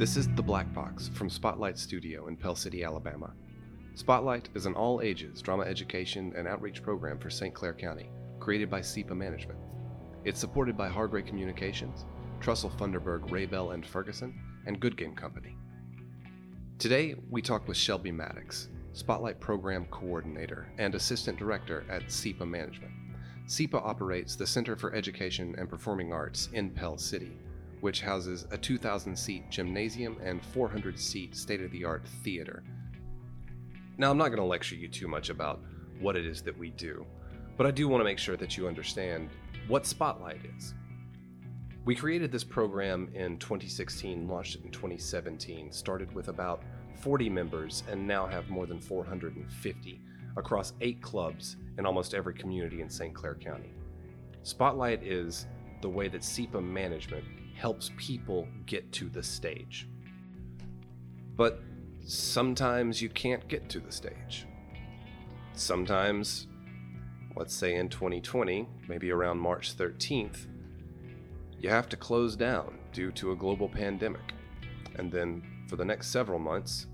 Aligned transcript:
This 0.00 0.16
is 0.16 0.28
The 0.28 0.42
Black 0.42 0.72
Box 0.72 1.08
from 1.08 1.28
Spotlight 1.28 1.78
Studio 1.78 2.28
in 2.28 2.34
Pell 2.34 2.54
City, 2.54 2.84
Alabama. 2.84 3.34
Spotlight 3.92 4.48
is 4.54 4.64
an 4.64 4.72
all 4.72 5.02
ages 5.02 5.42
drama 5.42 5.64
education 5.64 6.32
and 6.34 6.48
outreach 6.48 6.82
program 6.82 7.18
for 7.18 7.28
St. 7.28 7.54
Clair 7.54 7.74
County, 7.74 8.08
created 8.38 8.70
by 8.70 8.80
CEPA 8.80 9.14
Management. 9.14 9.58
It's 10.24 10.40
supported 10.40 10.74
by 10.74 10.88
Hargray 10.88 11.26
Communications, 11.26 12.06
Trussell 12.40 12.74
Funderburg, 12.78 13.28
Raybell 13.28 13.74
and 13.74 13.84
Ferguson, 13.84 14.40
and 14.64 14.80
Good 14.80 14.96
Game 14.96 15.14
Company. 15.14 15.58
Today, 16.78 17.14
we 17.28 17.42
talk 17.42 17.68
with 17.68 17.76
Shelby 17.76 18.10
Maddox, 18.10 18.70
Spotlight 18.94 19.38
Program 19.38 19.84
Coordinator 19.90 20.72
and 20.78 20.94
Assistant 20.94 21.38
Director 21.38 21.84
at 21.90 22.06
CEPA 22.06 22.48
Management. 22.48 22.92
CEPA 23.46 23.84
operates 23.84 24.34
the 24.34 24.46
Center 24.46 24.76
for 24.76 24.94
Education 24.94 25.54
and 25.58 25.68
Performing 25.68 26.10
Arts 26.10 26.48
in 26.54 26.70
Pell 26.70 26.96
City, 26.96 27.36
which 27.80 28.00
houses 28.00 28.46
a 28.50 28.58
2,000 28.58 29.16
seat 29.16 29.50
gymnasium 29.50 30.18
and 30.22 30.44
400 30.44 30.98
seat 30.98 31.36
state 31.36 31.62
of 31.62 31.70
the 31.70 31.84
art 31.84 32.06
theater. 32.22 32.62
Now, 33.98 34.10
I'm 34.10 34.18
not 34.18 34.28
going 34.28 34.38
to 34.38 34.44
lecture 34.44 34.76
you 34.76 34.88
too 34.88 35.08
much 35.08 35.30
about 35.30 35.60
what 36.00 36.16
it 36.16 36.24
is 36.26 36.42
that 36.42 36.56
we 36.56 36.70
do, 36.70 37.04
but 37.56 37.66
I 37.66 37.70
do 37.70 37.88
want 37.88 38.00
to 38.00 38.04
make 38.04 38.18
sure 38.18 38.36
that 38.36 38.56
you 38.56 38.66
understand 38.66 39.28
what 39.68 39.86
Spotlight 39.86 40.40
is. 40.56 40.74
We 41.84 41.94
created 41.94 42.30
this 42.30 42.44
program 42.44 43.10
in 43.14 43.38
2016, 43.38 44.28
launched 44.28 44.56
it 44.56 44.64
in 44.64 44.70
2017, 44.70 45.72
started 45.72 46.14
with 46.14 46.28
about 46.28 46.62
40 47.00 47.30
members, 47.30 47.82
and 47.90 48.06
now 48.06 48.26
have 48.26 48.50
more 48.50 48.66
than 48.66 48.80
450 48.80 50.00
across 50.36 50.74
eight 50.80 51.00
clubs 51.02 51.56
in 51.78 51.86
almost 51.86 52.14
every 52.14 52.34
community 52.34 52.82
in 52.82 52.90
St. 52.90 53.14
Clair 53.14 53.34
County. 53.34 53.72
Spotlight 54.42 55.02
is 55.02 55.46
the 55.82 55.88
way 55.88 56.08
that 56.08 56.20
CEPA 56.20 56.62
management 56.62 57.24
helps 57.60 57.90
people 57.98 58.48
get 58.64 58.90
to 58.90 59.10
the 59.10 59.22
stage. 59.22 59.86
But 61.36 61.60
sometimes 62.06 63.02
you 63.02 63.10
can't 63.10 63.46
get 63.48 63.68
to 63.68 63.80
the 63.80 63.92
stage. 63.92 64.46
Sometimes, 65.52 66.46
let's 67.36 67.54
say 67.54 67.74
in 67.74 67.90
2020, 67.90 68.66
maybe 68.88 69.10
around 69.10 69.38
March 69.38 69.76
13th, 69.76 70.46
you 71.58 71.68
have 71.68 71.86
to 71.90 71.98
close 71.98 72.34
down 72.34 72.78
due 72.94 73.12
to 73.12 73.32
a 73.32 73.36
global 73.36 73.68
pandemic. 73.68 74.32
And 74.94 75.12
then 75.12 75.42
for 75.68 75.76
the 75.76 75.84
next 75.84 76.08
several 76.08 76.38
months, 76.38 76.86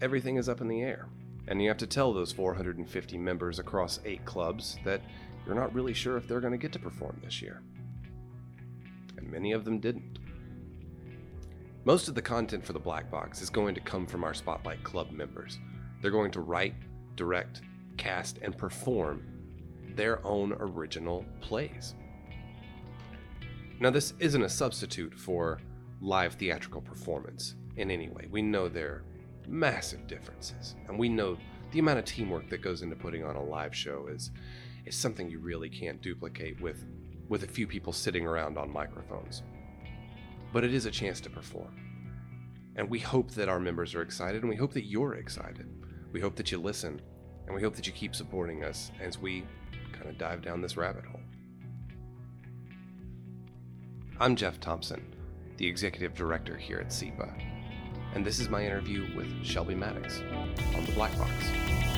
everything 0.00 0.36
is 0.36 0.48
up 0.48 0.62
in 0.62 0.68
the 0.68 0.80
air. 0.80 1.10
And 1.48 1.60
you 1.60 1.68
have 1.68 1.76
to 1.78 1.86
tell 1.86 2.14
those 2.14 2.32
450 2.32 3.18
members 3.18 3.58
across 3.58 4.00
eight 4.06 4.24
clubs 4.24 4.78
that 4.86 5.02
you're 5.44 5.54
not 5.54 5.74
really 5.74 5.94
sure 5.94 6.16
if 6.16 6.26
they're 6.26 6.40
going 6.40 6.52
to 6.52 6.58
get 6.58 6.72
to 6.72 6.78
perform 6.78 7.20
this 7.22 7.42
year. 7.42 7.62
And 9.18 9.30
many 9.30 9.52
of 9.52 9.64
them 9.64 9.78
didn't. 9.78 10.18
Most 11.84 12.08
of 12.08 12.14
the 12.14 12.22
content 12.22 12.64
for 12.64 12.72
the 12.72 12.78
Black 12.78 13.10
Box 13.10 13.42
is 13.42 13.50
going 13.50 13.74
to 13.74 13.80
come 13.80 14.06
from 14.06 14.24
our 14.24 14.34
Spotlight 14.34 14.82
Club 14.82 15.10
members. 15.10 15.58
They're 16.00 16.10
going 16.10 16.30
to 16.32 16.40
write, 16.40 16.74
direct, 17.16 17.62
cast, 17.96 18.38
and 18.42 18.56
perform 18.56 19.22
their 19.94 20.24
own 20.26 20.52
original 20.60 21.24
plays. 21.40 21.94
Now, 23.80 23.90
this 23.90 24.14
isn't 24.18 24.42
a 24.42 24.48
substitute 24.48 25.14
for 25.14 25.60
live 26.00 26.34
theatrical 26.34 26.80
performance 26.80 27.54
in 27.76 27.90
any 27.90 28.08
way. 28.08 28.26
We 28.30 28.42
know 28.42 28.68
there 28.68 28.88
are 28.88 29.04
massive 29.46 30.06
differences. 30.06 30.76
And 30.88 30.98
we 30.98 31.08
know 31.08 31.38
the 31.72 31.78
amount 31.78 31.98
of 31.98 32.04
teamwork 32.04 32.48
that 32.50 32.62
goes 32.62 32.82
into 32.82 32.96
putting 32.96 33.24
on 33.24 33.36
a 33.36 33.42
live 33.42 33.74
show 33.74 34.08
is 34.08 34.30
is 34.86 34.96
something 34.96 35.28
you 35.28 35.38
really 35.38 35.68
can't 35.68 36.00
duplicate 36.00 36.60
with 36.60 36.86
with 37.28 37.42
a 37.42 37.46
few 37.46 37.66
people 37.66 37.92
sitting 37.92 38.26
around 38.26 38.58
on 38.58 38.72
microphones. 38.72 39.42
But 40.52 40.64
it 40.64 40.72
is 40.72 40.86
a 40.86 40.90
chance 40.90 41.20
to 41.20 41.30
perform. 41.30 41.76
And 42.76 42.88
we 42.88 42.98
hope 42.98 43.32
that 43.32 43.48
our 43.48 43.60
members 43.60 43.94
are 43.94 44.02
excited 44.02 44.42
and 44.42 44.48
we 44.48 44.56
hope 44.56 44.72
that 44.74 44.84
you're 44.84 45.14
excited. 45.14 45.68
We 46.12 46.20
hope 46.20 46.36
that 46.36 46.50
you 46.50 46.58
listen 46.58 47.00
and 47.46 47.54
we 47.54 47.62
hope 47.62 47.74
that 47.76 47.86
you 47.86 47.92
keep 47.92 48.14
supporting 48.14 48.64
us 48.64 48.90
as 49.00 49.18
we 49.18 49.44
kind 49.92 50.08
of 50.08 50.18
dive 50.18 50.42
down 50.42 50.60
this 50.60 50.76
rabbit 50.76 51.04
hole. 51.04 51.20
I'm 54.20 54.36
Jeff 54.36 54.58
Thompson, 54.60 55.14
the 55.56 55.66
executive 55.66 56.14
director 56.14 56.56
here 56.56 56.78
at 56.78 56.88
CEPA 56.88 57.58
and 58.14 58.24
this 58.24 58.38
is 58.38 58.48
my 58.48 58.64
interview 58.64 59.06
with 59.16 59.44
Shelby 59.44 59.74
Maddox 59.74 60.20
on 60.74 60.84
the 60.84 60.92
Black 60.92 61.16
Box. 61.18 61.97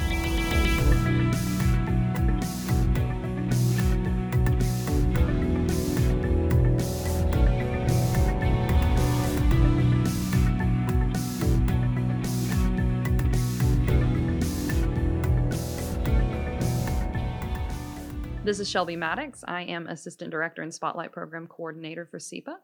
This 18.50 18.58
is 18.58 18.68
Shelby 18.68 18.96
Maddox. 18.96 19.44
I 19.46 19.62
am 19.62 19.86
Assistant 19.86 20.32
Director 20.32 20.62
and 20.62 20.74
Spotlight 20.74 21.12
Program 21.12 21.46
Coordinator 21.46 22.04
for 22.04 22.18
CEPA. 22.18 22.56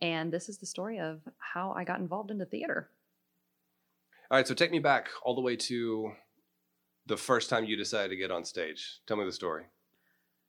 And 0.00 0.32
this 0.32 0.48
is 0.48 0.56
the 0.56 0.64
story 0.64 0.98
of 1.00 1.20
how 1.36 1.72
I 1.72 1.84
got 1.84 2.00
involved 2.00 2.30
into 2.30 2.46
theater. 2.46 2.88
All 4.30 4.38
right, 4.38 4.48
so 4.48 4.54
take 4.54 4.70
me 4.70 4.78
back 4.78 5.10
all 5.22 5.34
the 5.34 5.42
way 5.42 5.54
to 5.54 6.12
the 7.04 7.18
first 7.18 7.50
time 7.50 7.66
you 7.66 7.76
decided 7.76 8.08
to 8.08 8.16
get 8.16 8.30
on 8.30 8.42
stage. 8.42 9.00
Tell 9.06 9.18
me 9.18 9.26
the 9.26 9.32
story. 9.32 9.64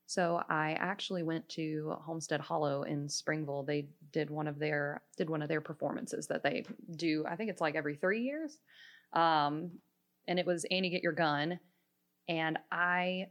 So 0.06 0.42
I 0.48 0.78
actually 0.80 1.24
went 1.24 1.50
to 1.50 1.98
Homestead 2.00 2.40
Hollow 2.40 2.84
in 2.84 3.10
Springville. 3.10 3.64
They 3.64 3.90
did 4.14 4.30
one 4.30 4.48
of 4.48 4.60
their 4.60 5.02
did 5.18 5.30
one 5.30 5.42
of 5.42 5.50
their 5.50 5.60
performances 5.60 6.26
that 6.28 6.42
they 6.42 6.64
do. 6.96 7.26
I 7.28 7.36
think 7.36 7.50
it's 7.50 7.60
like 7.60 7.76
every 7.76 7.96
three 7.96 8.22
years, 8.22 8.60
um, 9.12 9.72
and 10.26 10.40
it 10.40 10.46
was 10.46 10.66
Annie 10.72 10.90
Get 10.90 11.04
Your 11.04 11.12
Gun, 11.12 11.60
and 12.30 12.58
I 12.72 13.28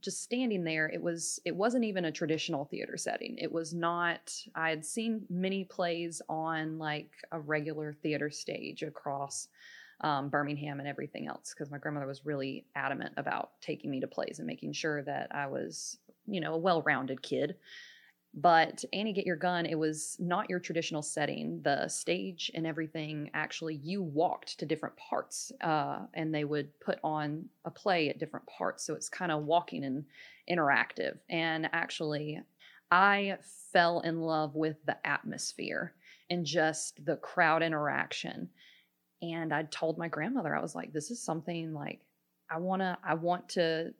just 0.00 0.22
standing 0.22 0.64
there 0.64 0.88
it 0.88 1.02
was 1.02 1.40
it 1.44 1.54
wasn't 1.54 1.84
even 1.84 2.04
a 2.04 2.12
traditional 2.12 2.64
theater 2.64 2.96
setting. 2.96 3.36
It 3.38 3.52
was 3.52 3.74
not 3.74 4.32
i 4.54 4.70
had 4.70 4.84
seen 4.84 5.24
many 5.28 5.64
plays 5.64 6.22
on 6.28 6.78
like 6.78 7.10
a 7.32 7.40
regular 7.40 7.92
theater 7.92 8.30
stage 8.30 8.82
across 8.82 9.48
um, 10.00 10.28
birmingham 10.28 10.78
and 10.78 10.88
everything 10.88 11.26
else 11.26 11.52
because 11.52 11.70
my 11.70 11.78
grandmother 11.78 12.06
was 12.06 12.24
really 12.24 12.64
adamant 12.76 13.12
about 13.16 13.50
taking 13.60 13.90
me 13.90 14.00
to 14.00 14.06
plays 14.06 14.38
and 14.38 14.46
making 14.46 14.72
sure 14.72 15.02
that 15.02 15.34
i 15.34 15.46
was 15.46 15.98
you 16.26 16.40
know 16.40 16.54
a 16.54 16.58
well-rounded 16.58 17.20
kid 17.20 17.56
but 18.34 18.84
Annie 18.92 19.12
Get 19.12 19.26
Your 19.26 19.36
Gun, 19.36 19.66
it 19.66 19.78
was 19.78 20.16
not 20.20 20.50
your 20.50 20.60
traditional 20.60 21.02
setting. 21.02 21.60
The 21.62 21.88
stage 21.88 22.50
and 22.54 22.66
everything, 22.66 23.30
actually, 23.34 23.76
you 23.76 24.02
walked 24.02 24.58
to 24.58 24.66
different 24.66 24.96
parts 24.96 25.50
uh, 25.60 26.00
and 26.14 26.34
they 26.34 26.44
would 26.44 26.78
put 26.80 26.98
on 27.02 27.46
a 27.64 27.70
play 27.70 28.08
at 28.08 28.18
different 28.18 28.46
parts. 28.46 28.84
So 28.84 28.94
it's 28.94 29.08
kind 29.08 29.32
of 29.32 29.44
walking 29.44 29.84
and 29.84 30.04
interactive. 30.50 31.18
And 31.30 31.68
actually, 31.72 32.40
I 32.90 33.38
fell 33.72 34.00
in 34.00 34.20
love 34.20 34.54
with 34.54 34.76
the 34.84 34.96
atmosphere 35.06 35.94
and 36.30 36.44
just 36.44 37.04
the 37.04 37.16
crowd 37.16 37.62
interaction. 37.62 38.50
And 39.22 39.52
I 39.52 39.64
told 39.64 39.98
my 39.98 40.08
grandmother, 40.08 40.54
I 40.54 40.62
was 40.62 40.74
like, 40.74 40.92
this 40.92 41.10
is 41.10 41.20
something 41.20 41.72
like 41.72 42.00
I 42.50 42.58
want 42.58 42.82
to, 42.82 42.96
I 43.02 43.14
want 43.14 43.48
to 43.50 43.92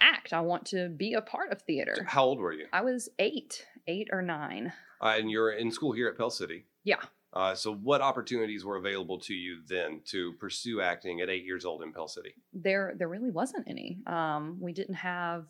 act. 0.00 0.32
I 0.32 0.40
want 0.40 0.66
to 0.66 0.88
be 0.88 1.14
a 1.14 1.20
part 1.20 1.52
of 1.52 1.62
theater. 1.62 2.04
How 2.06 2.24
old 2.24 2.38
were 2.38 2.52
you? 2.52 2.66
I 2.72 2.82
was 2.82 3.08
eight, 3.18 3.66
eight 3.86 4.08
or 4.12 4.22
nine. 4.22 4.72
Uh, 5.00 5.14
and 5.18 5.30
you're 5.30 5.52
in 5.52 5.70
school 5.70 5.92
here 5.92 6.08
at 6.08 6.16
Pell 6.16 6.30
City. 6.30 6.64
Yeah. 6.84 7.00
Uh, 7.32 7.54
so, 7.54 7.74
what 7.74 8.00
opportunities 8.00 8.64
were 8.64 8.76
available 8.76 9.18
to 9.20 9.34
you 9.34 9.60
then 9.68 10.00
to 10.04 10.32
pursue 10.34 10.80
acting 10.80 11.20
at 11.20 11.30
eight 11.30 11.44
years 11.44 11.64
old 11.64 11.82
in 11.82 11.92
Pell 11.92 12.08
City? 12.08 12.34
There, 12.52 12.94
there 12.98 13.08
really 13.08 13.30
wasn't 13.30 13.68
any. 13.68 13.98
Um, 14.06 14.58
we 14.60 14.72
didn't 14.72 14.96
have 14.96 15.46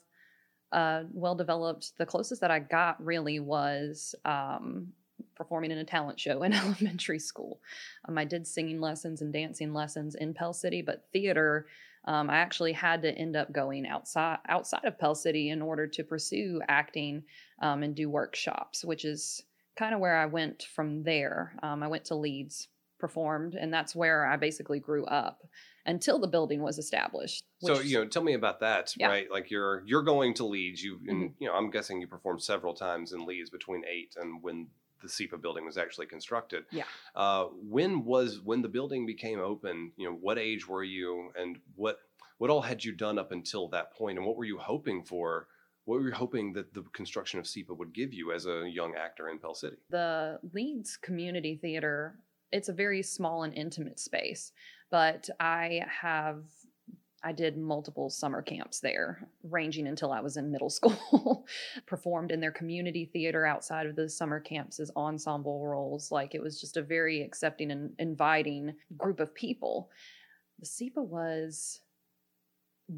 uh, 0.73 1.05
well 1.13 1.35
developed. 1.35 1.93
The 1.97 2.07
closest 2.07 2.43
that 2.43 2.51
I 2.51 2.59
got 2.59 3.03
really 3.05 3.41
was 3.41 4.15
um, 4.27 4.89
performing 5.35 5.71
in 5.71 5.79
a 5.79 5.85
talent 5.85 6.21
show 6.21 6.43
in 6.43 6.53
elementary 6.53 7.19
school. 7.19 7.61
Um, 8.07 8.19
I 8.19 8.25
did 8.25 8.47
singing 8.47 8.81
lessons 8.81 9.23
and 9.23 9.33
dancing 9.33 9.73
lessons 9.73 10.15
in 10.15 10.35
Pell 10.35 10.53
City, 10.53 10.83
but 10.83 11.07
theater 11.13 11.67
um, 12.05 12.31
I 12.31 12.37
actually 12.37 12.73
had 12.73 13.03
to 13.03 13.13
end 13.13 13.37
up 13.37 13.53
going 13.53 13.87
outside 13.87 14.39
outside 14.49 14.85
of 14.85 14.99
Pell 14.99 15.15
City 15.15 15.51
in 15.51 15.61
order 15.61 15.87
to 15.87 16.05
pursue 16.05 16.61
acting 16.69 17.25
um, 17.61 17.83
and 17.83 17.95
do 17.95 18.09
workshops, 18.09 18.85
which 18.85 19.05
is 19.05 19.43
kind 19.77 19.95
of 19.95 20.01
where 20.01 20.17
I 20.17 20.27
went 20.27 20.65
from 20.75 21.03
there. 21.03 21.55
Um, 21.63 21.83
I 21.83 21.89
went 21.89 22.07
to 22.07 22.15
Leeds, 22.15 22.69
performed, 22.99 23.55
and 23.55 23.73
that's 23.73 23.95
where 23.95 24.27
I 24.27 24.37
basically 24.37 24.79
grew 24.79 25.05
up 25.07 25.43
until 25.87 26.19
the 26.19 26.29
building 26.29 26.63
was 26.63 26.79
established. 26.79 27.43
Which, 27.61 27.77
so 27.77 27.83
you 27.83 27.99
know, 27.99 28.07
tell 28.07 28.23
me 28.23 28.35
about 28.35 28.61
that, 28.61 28.95
yeah. 28.97 29.09
right? 29.09 29.31
Like 29.31 29.51
you're 29.51 29.83
you're 29.87 30.03
going 30.03 30.35
to 30.35 30.47
Leeds. 30.47 30.83
You 30.83 31.01
and 31.09 31.31
mm-hmm. 31.31 31.43
you 31.43 31.49
know, 31.49 31.55
I'm 31.55 31.71
guessing 31.71 32.01
you 32.01 32.07
performed 32.07 32.43
several 32.43 32.75
times 32.75 33.13
in 33.13 33.27
Leeds 33.27 33.51
between 33.51 33.83
eight 33.91 34.15
and 34.21 34.43
when 34.43 34.69
the 35.01 35.09
CEPA 35.09 35.41
building 35.41 35.65
was 35.65 35.79
actually 35.79 36.07
constructed. 36.07 36.65
Yeah. 36.71 36.85
Uh, 37.15 37.47
when 37.63 38.05
was 38.05 38.41
when 38.43 38.63
the 38.63 38.69
building 38.69 39.07
became 39.07 39.41
open? 39.41 39.93
You 39.97 40.11
know, 40.11 40.17
what 40.17 40.39
age 40.39 40.67
were 40.69 40.85
you, 40.85 41.33
and 41.39 41.59
what 41.77 41.99
what 42.39 42.51
all 42.51 42.63
had 42.63 42.85
you 42.85 42.93
done 42.93 43.19
up 43.19 43.33
until 43.33 43.69
that 43.69 43.93
point, 43.93 44.19
and 44.19 44.27
what 44.27 44.37
were 44.37 44.45
you 44.45 44.59
hoping 44.59 45.03
for? 45.03 45.49
What 45.85 46.01
were 46.01 46.09
you 46.09 46.15
hoping 46.15 46.53
that 46.53 46.73
the 46.75 46.83
construction 46.93 47.41
of 47.41 47.47
CEPA 47.47 47.77
would 47.77 47.93
give 47.93 48.13
you 48.13 48.33
as 48.33 48.47
a 48.47 48.69
young 48.69 48.95
actor 48.95 49.29
in 49.29 49.39
Pell 49.39 49.55
City? 49.55 49.77
The 49.89 50.39
Leeds 50.53 50.97
Community 50.97 51.57
Theater 51.57 52.17
it's 52.53 52.69
a 52.69 52.73
very 52.73 53.03
small 53.03 53.43
and 53.43 53.55
intimate 53.55 53.99
space. 53.99 54.53
But 54.91 55.29
I 55.39 55.85
have 55.89 56.43
I 57.23 57.33
did 57.33 57.59
multiple 57.59 58.09
summer 58.09 58.41
camps 58.41 58.81
there, 58.81 59.29
ranging 59.43 59.87
until 59.87 60.11
I 60.11 60.21
was 60.21 60.37
in 60.39 60.51
middle 60.51 60.71
school. 60.71 61.47
Performed 61.87 62.31
in 62.31 62.41
their 62.41 62.53
community 62.53 63.05
theater 63.05 63.45
outside 63.45 63.87
of 63.87 63.97
the 63.97 64.09
summer 64.09 64.41
camps 64.41 64.81
as 64.81 64.91
ensemble 64.97 65.67
roles. 65.67 66.11
Like 66.11 66.35
it 66.35 66.43
was 66.43 66.61
just 66.61 66.79
a 66.79 66.83
very 66.83 67.23
accepting 67.23 67.71
and 67.71 67.93
inviting 67.99 68.75
group 68.97 69.21
of 69.21 69.35
people. 69.35 69.91
The 70.59 70.67
CEPA 70.67 71.05
was 71.05 71.83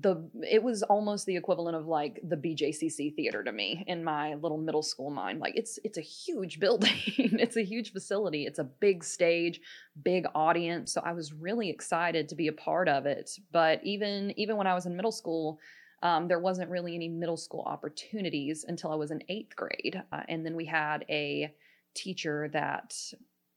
the 0.00 0.30
it 0.48 0.62
was 0.62 0.82
almost 0.82 1.26
the 1.26 1.36
equivalent 1.36 1.76
of 1.76 1.86
like 1.86 2.18
the 2.22 2.36
BJCC 2.36 3.14
theater 3.14 3.44
to 3.44 3.52
me 3.52 3.84
in 3.86 4.02
my 4.02 4.34
little 4.34 4.56
middle 4.56 4.82
school 4.82 5.10
mind. 5.10 5.40
Like 5.40 5.54
it's 5.56 5.78
it's 5.84 5.98
a 5.98 6.02
huge 6.02 6.60
building. 6.64 6.90
it's 7.06 7.56
a 7.56 7.64
huge 7.64 7.92
facility. 7.92 8.46
It's 8.46 8.58
a 8.58 8.64
big 8.64 9.04
stage, 9.04 9.60
big 10.02 10.24
audience. 10.34 10.92
So 10.92 11.02
I 11.04 11.12
was 11.12 11.32
really 11.32 11.68
excited 11.68 12.28
to 12.30 12.34
be 12.34 12.48
a 12.48 12.52
part 12.52 12.88
of 12.88 13.04
it. 13.06 13.38
But 13.50 13.84
even 13.84 14.32
even 14.38 14.56
when 14.56 14.66
I 14.66 14.74
was 14.74 14.86
in 14.86 14.96
middle 14.96 15.12
school, 15.12 15.58
um, 16.02 16.26
there 16.26 16.40
wasn't 16.40 16.70
really 16.70 16.94
any 16.94 17.08
middle 17.08 17.36
school 17.36 17.62
opportunities 17.66 18.64
until 18.66 18.92
I 18.92 18.96
was 18.96 19.10
in 19.10 19.22
eighth 19.28 19.54
grade, 19.56 20.02
uh, 20.10 20.22
and 20.28 20.44
then 20.44 20.56
we 20.56 20.64
had 20.64 21.04
a 21.10 21.52
teacher 21.94 22.48
that 22.52 22.94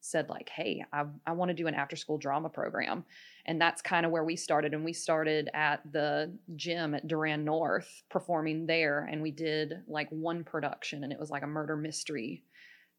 said 0.05 0.29
like, 0.29 0.49
"Hey, 0.49 0.83
I 0.93 1.05
I 1.25 1.33
want 1.33 1.49
to 1.49 1.55
do 1.55 1.67
an 1.67 1.75
after 1.75 1.95
school 1.95 2.17
drama 2.17 2.49
program." 2.49 3.05
and 3.45 3.61
that's 3.61 3.81
kind 3.81 4.05
of 4.05 4.11
where 4.11 4.23
we 4.23 4.35
started 4.35 4.73
and 4.73 4.83
we 4.83 4.93
started 4.93 5.49
at 5.53 5.81
the 5.91 6.31
gym 6.55 6.95
at 6.95 7.07
Duran 7.07 7.45
North 7.45 8.03
performing 8.09 8.65
there 8.65 9.07
and 9.11 9.21
we 9.21 9.31
did 9.31 9.83
like 9.87 10.09
one 10.09 10.43
production 10.43 11.03
and 11.03 11.13
it 11.13 11.19
was 11.19 11.29
like 11.29 11.43
a 11.43 11.47
murder 11.47 11.77
mystery 11.77 12.43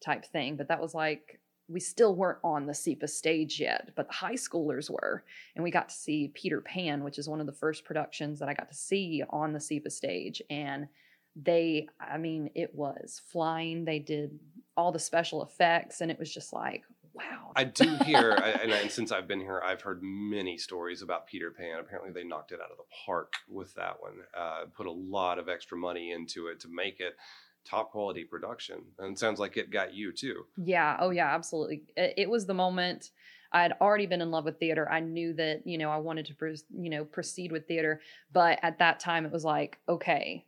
type 0.00 0.24
thing 0.24 0.56
but 0.56 0.68
that 0.68 0.80
was 0.80 0.94
like 0.94 1.40
we 1.68 1.80
still 1.80 2.14
weren't 2.14 2.38
on 2.44 2.66
the 2.66 2.72
CEPA 2.72 3.08
stage 3.08 3.58
yet, 3.58 3.90
but 3.96 4.06
the 4.06 4.14
high 4.14 4.34
schoolers 4.34 4.88
were. 4.88 5.24
And 5.56 5.64
we 5.64 5.72
got 5.72 5.88
to 5.88 5.94
see 5.96 6.30
Peter 6.32 6.60
Pan, 6.60 7.02
which 7.02 7.18
is 7.18 7.28
one 7.28 7.40
of 7.40 7.46
the 7.46 7.52
first 7.52 7.84
productions 7.84 8.38
that 8.38 8.48
I 8.48 8.54
got 8.54 8.68
to 8.68 8.76
see 8.76 9.24
on 9.30 9.52
the 9.52 9.58
CEPA 9.58 9.90
stage. 9.90 10.40
And 10.48 10.86
they, 11.34 11.88
I 11.98 12.18
mean, 12.18 12.50
it 12.54 12.72
was 12.72 13.20
flying. 13.32 13.84
They 13.84 13.98
did 13.98 14.38
all 14.76 14.92
the 14.92 15.00
special 15.00 15.42
effects, 15.42 16.02
and 16.02 16.10
it 16.10 16.20
was 16.20 16.32
just 16.32 16.52
like, 16.52 16.84
wow. 17.16 17.52
I 17.54 17.64
do 17.64 17.96
hear, 18.04 18.30
and, 18.62 18.70
and, 18.72 18.90
since 18.90 19.12
I've 19.12 19.26
been 19.26 19.40
here, 19.40 19.62
I've 19.64 19.82
heard 19.82 20.00
many 20.02 20.58
stories 20.58 21.02
about 21.02 21.26
Peter 21.26 21.50
Pan. 21.50 21.78
Apparently, 21.80 22.12
they 22.12 22.24
knocked 22.26 22.52
it 22.52 22.60
out 22.60 22.70
of 22.70 22.76
the 22.76 22.84
park 23.04 23.34
with 23.48 23.74
that 23.74 24.00
one. 24.00 24.18
Uh, 24.36 24.66
put 24.74 24.86
a 24.86 24.92
lot 24.92 25.38
of 25.38 25.48
extra 25.48 25.76
money 25.76 26.12
into 26.12 26.48
it 26.48 26.60
to 26.60 26.68
make 26.68 27.00
it 27.00 27.16
top 27.64 27.90
quality 27.90 28.24
production, 28.24 28.78
and 28.98 29.12
it 29.12 29.18
sounds 29.18 29.38
like 29.38 29.56
it 29.56 29.70
got 29.70 29.94
you 29.94 30.12
too. 30.12 30.46
Yeah. 30.56 30.96
Oh, 31.00 31.10
yeah. 31.10 31.34
Absolutely. 31.34 31.82
It, 31.96 32.14
it 32.16 32.30
was 32.30 32.46
the 32.46 32.54
moment. 32.54 33.10
I 33.52 33.62
had 33.62 33.74
already 33.80 34.06
been 34.06 34.20
in 34.20 34.30
love 34.30 34.44
with 34.44 34.58
theater. 34.58 34.90
I 34.90 35.00
knew 35.00 35.32
that 35.34 35.66
you 35.66 35.78
know 35.78 35.90
I 35.90 35.98
wanted 35.98 36.26
to, 36.26 36.56
you 36.70 36.90
know, 36.90 37.04
proceed 37.04 37.52
with 37.52 37.66
theater, 37.66 38.00
but 38.32 38.58
at 38.62 38.78
that 38.78 39.00
time 39.00 39.24
it 39.24 39.32
was 39.32 39.44
like, 39.44 39.78
okay, 39.88 40.44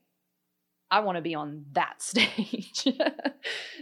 I 0.90 1.00
want 1.00 1.16
to 1.16 1.22
be 1.22 1.34
on 1.34 1.64
that 1.72 2.02
stage. 2.02 2.86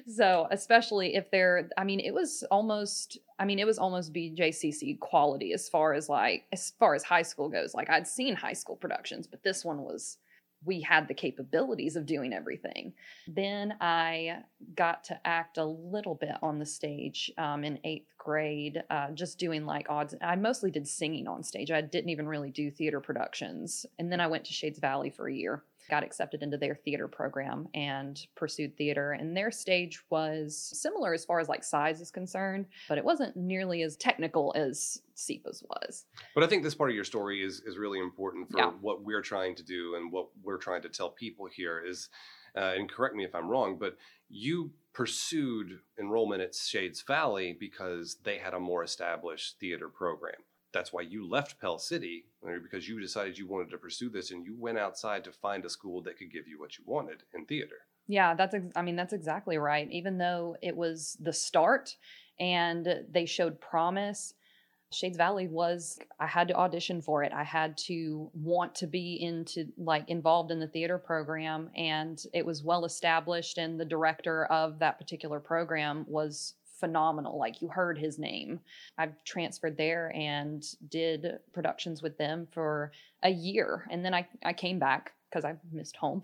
so, 0.09 0.49
especially 0.51 1.15
if 1.15 1.31
they're, 1.31 1.69
I 1.77 1.85
mean, 1.85 2.01
it 2.01 2.13
was 2.13 2.45
almost, 2.51 3.19
I 3.39 3.45
mean, 3.45 3.59
it 3.59 3.67
was 3.67 3.79
almost 3.79 4.13
BJCC 4.13 4.99
quality 4.99 5.53
as 5.53 5.69
far 5.69 5.95
as 5.95 6.09
like, 6.09 6.45
as 6.53 6.73
far 6.79 6.95
as 6.95 7.05
high 7.05 7.23
school 7.23 7.49
goes. 7.49 7.75
Like, 7.75 7.91
I'd 7.91 8.07
seen 8.07 8.35
high 8.35 8.53
school 8.53 8.77
productions, 8.77 9.27
but 9.27 9.43
this 9.43 9.65
one 9.65 9.83
was, 9.83 10.19
we 10.65 10.81
had 10.81 11.07
the 11.07 11.15
capabilities 11.15 11.97
of 11.97 12.07
doing 12.07 12.33
everything. 12.33 12.93
Then 13.29 13.75
I 13.81 14.39
got 14.75 15.05
to 15.05 15.21
act 15.27 15.59
a 15.59 15.65
little 15.65 16.15
bit 16.15 16.35
on 16.43 16.59
the 16.59 16.67
stage 16.67 17.31
um, 17.39 17.63
in 17.63 17.79
eighth 17.85 18.17
grade, 18.19 18.83
uh, 18.91 19.11
just 19.13 19.39
doing 19.39 19.65
like 19.65 19.89
odds. 19.89 20.15
I 20.21 20.35
mostly 20.35 20.71
did 20.71 20.89
singing 20.89 21.29
on 21.29 21.43
stage. 21.45 21.71
I 21.71 21.83
didn't 21.83 22.11
even 22.11 22.27
really 22.27 22.51
do 22.51 22.71
theater 22.71 23.01
productions. 23.01 23.87
And 23.99 24.11
then 24.11 24.21
I 24.21 24.27
went 24.27 24.45
to 24.47 24.53
Shades 24.53 24.81
Valley 24.81 25.11
for 25.11 25.29
a 25.29 25.33
year 25.33 25.63
got 25.87 26.03
accepted 26.03 26.43
into 26.43 26.57
their 26.57 26.75
theater 26.75 27.09
program 27.09 27.69
and 27.75 28.27
pursued 28.35 28.77
theater. 28.77 29.13
And 29.13 29.37
their 29.37 29.51
stage 29.51 30.01
was 30.11 30.57
similar 30.57 31.15
as 31.15 31.25
far 31.25 31.41
as 31.41 31.49
like 31.49 31.65
size 31.65 32.01
is 32.01 32.11
concerned, 32.11 32.67
but 32.89 32.99
it 32.99 33.05
wasn't 33.05 33.37
nearly 33.37 33.83
as 33.83 33.97
technical 33.97 34.53
as 34.57 35.01
CEPA's 35.17 35.63
was. 35.69 36.07
But 36.35 36.45
I 36.45 36.47
think 36.47 36.63
this 36.63 36.75
part 36.75 36.91
of 36.91 36.97
your 36.97 37.05
story 37.05 37.43
is 37.43 37.61
is 37.67 37.79
really 37.79 37.99
important 37.99 38.51
for 38.51 38.59
yeah. 38.59 38.71
what 38.81 39.03
we're 39.03 39.23
trying 39.23 39.55
to 39.57 39.63
do 39.63 39.97
and 39.97 40.13
what 40.13 40.29
we're 40.43 40.59
trying 40.59 40.83
to 40.83 40.89
tell 40.89 41.11
people 41.11 41.47
here 41.47 41.83
is 41.87 42.09
uh, 42.57 42.73
and 42.75 42.91
correct 42.91 43.15
me 43.15 43.25
if 43.25 43.35
I'm 43.35 43.49
wrong, 43.49 43.77
but 43.79 43.97
you 44.31 44.71
pursued 44.95 45.79
enrollment 46.01 46.41
at 46.41 46.55
Shades 46.55 47.03
Valley 47.03 47.55
because 47.59 48.17
they 48.25 48.39
had 48.39 48.55
a 48.55 48.61
more 48.61 48.83
established 48.83 49.61
theater 49.61 49.89
program 49.89 50.37
that's 50.77 50.93
why 50.93 51.01
you 51.01 51.27
left 51.27 51.61
Pell 51.61 51.79
City 51.79 52.27
uh, 52.47 52.59
because 52.63 52.87
you 52.87 53.01
decided 53.01 53.39
you 53.39 53.47
wanted 53.47 53.71
to 53.71 53.79
pursue 53.79 54.11
this 54.11 54.31
and 54.31 54.45
you 54.45 54.55
went 54.59 54.79
outside 54.79 55.25
to 55.25 55.33
find 55.33 55.65
a 55.65 55.71
school 55.71 56.03
that 56.03 56.19
could 56.19 56.31
give 56.31 56.47
you 56.47 56.61
what 56.61 56.77
you 56.77 56.85
wanted 56.87 57.23
in 57.35 57.47
theater. 57.47 57.77
Yeah, 58.07 58.35
that's 58.35 58.55
ex- 58.55 58.73
I 58.77 58.83
mean 58.83 58.95
that's 58.95 59.15
exactly 59.15 59.57
right. 59.57 59.91
Even 59.91 60.19
though 60.19 60.57
it 60.63 60.77
was 60.77 61.17
the 61.19 61.33
start 61.33 61.97
and 62.39 62.87
they 63.11 63.25
showed 63.25 63.61
promise, 63.61 64.35
Shades 64.93 65.17
Valley 65.17 65.49
was 65.49 65.99
I 66.21 66.27
had 66.27 66.49
to 66.49 66.55
audition 66.55 67.01
for 67.01 67.25
it. 67.25 67.33
I 67.33 67.43
had 67.43 67.77
to 67.87 68.31
want 68.35 68.75
to 68.77 68.87
be 68.87 69.19
into 69.21 69.67
like 69.79 70.09
involved 70.09 70.51
in 70.51 70.61
the 70.61 70.69
theater 70.69 70.99
program 70.99 71.71
and 71.75 72.23
it 72.35 72.45
was 72.45 72.63
well 72.63 72.85
established 72.85 73.57
and 73.59 73.81
the 73.81 73.85
director 73.85 74.45
of 74.45 74.79
that 74.81 74.99
particular 74.99 75.41
program 75.41 76.05
was 76.07 76.55
phenomenal. 76.79 77.39
Like 77.39 77.63
you 77.63 77.69
heard 77.69 77.99
his 77.99 78.19
name. 78.19 78.61
I've 78.99 79.23
transferred 79.25 79.77
there 79.77 80.13
and 80.15 80.65
did 80.89 81.39
productions 81.53 82.03
with 82.03 82.19
them 82.19 82.47
for 82.53 82.93
a 83.23 83.31
year. 83.31 83.87
And 83.91 84.05
then 84.05 84.15
I, 84.15 84.27
I 84.45 84.53
came 84.53 84.79
back 84.79 85.13
because 85.31 85.45
I 85.45 85.57
missed 85.73 85.97
home. 85.97 86.23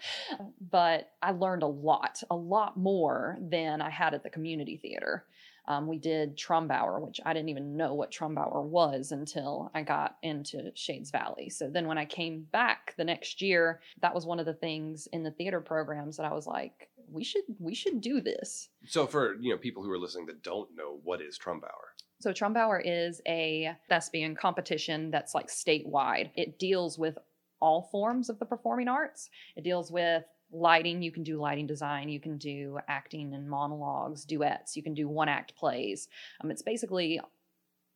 but 0.70 1.10
I 1.22 1.30
learned 1.32 1.62
a 1.62 1.68
lot, 1.68 2.22
a 2.30 2.36
lot 2.36 2.76
more 2.76 3.38
than 3.40 3.80
I 3.80 3.90
had 3.90 4.14
at 4.14 4.22
the 4.22 4.30
community 4.30 4.76
theater. 4.76 5.24
Um, 5.66 5.86
we 5.86 5.98
did 5.98 6.36
Trumbauer, 6.36 7.00
which 7.00 7.20
I 7.24 7.32
didn't 7.32 7.48
even 7.48 7.76
know 7.76 7.94
what 7.94 8.12
Trumbauer 8.12 8.62
was 8.62 9.12
until 9.12 9.70
I 9.74 9.82
got 9.82 10.18
into 10.22 10.70
Shades 10.74 11.10
Valley. 11.10 11.48
So 11.48 11.70
then 11.70 11.86
when 11.86 11.96
I 11.96 12.04
came 12.04 12.46
back 12.52 12.94
the 12.98 13.04
next 13.04 13.40
year, 13.40 13.80
that 14.02 14.14
was 14.14 14.26
one 14.26 14.38
of 14.38 14.46
the 14.46 14.52
things 14.52 15.08
in 15.12 15.22
the 15.22 15.30
theater 15.30 15.60
programs 15.60 16.18
that 16.18 16.26
I 16.26 16.34
was 16.34 16.46
like, 16.46 16.90
we 17.14 17.24
should 17.24 17.44
we 17.58 17.74
should 17.74 18.00
do 18.00 18.20
this. 18.20 18.68
So 18.86 19.06
for 19.06 19.36
you 19.40 19.50
know 19.50 19.58
people 19.58 19.82
who 19.82 19.90
are 19.90 19.98
listening 19.98 20.26
that 20.26 20.42
don't 20.42 20.68
know 20.76 20.98
what 21.04 21.22
is 21.22 21.38
Trumbauer. 21.38 21.94
So 22.20 22.32
Trumbauer 22.32 22.80
is 22.84 23.20
a 23.26 23.76
thespian 23.88 24.34
competition 24.34 25.10
that's 25.10 25.34
like 25.34 25.48
statewide. 25.48 26.30
It 26.34 26.58
deals 26.58 26.98
with 26.98 27.16
all 27.60 27.88
forms 27.90 28.28
of 28.28 28.38
the 28.38 28.44
performing 28.44 28.88
arts. 28.88 29.30
It 29.56 29.64
deals 29.64 29.90
with 29.90 30.24
lighting, 30.52 31.02
you 31.02 31.10
can 31.10 31.22
do 31.22 31.40
lighting 31.40 31.66
design, 31.66 32.08
you 32.08 32.20
can 32.20 32.36
do 32.36 32.78
acting 32.88 33.34
and 33.34 33.48
monologues, 33.48 34.24
duets, 34.24 34.76
you 34.76 34.82
can 34.82 34.94
do 34.94 35.08
one 35.08 35.28
act 35.28 35.54
plays. 35.56 36.08
Um, 36.42 36.50
it's 36.50 36.62
basically 36.62 37.20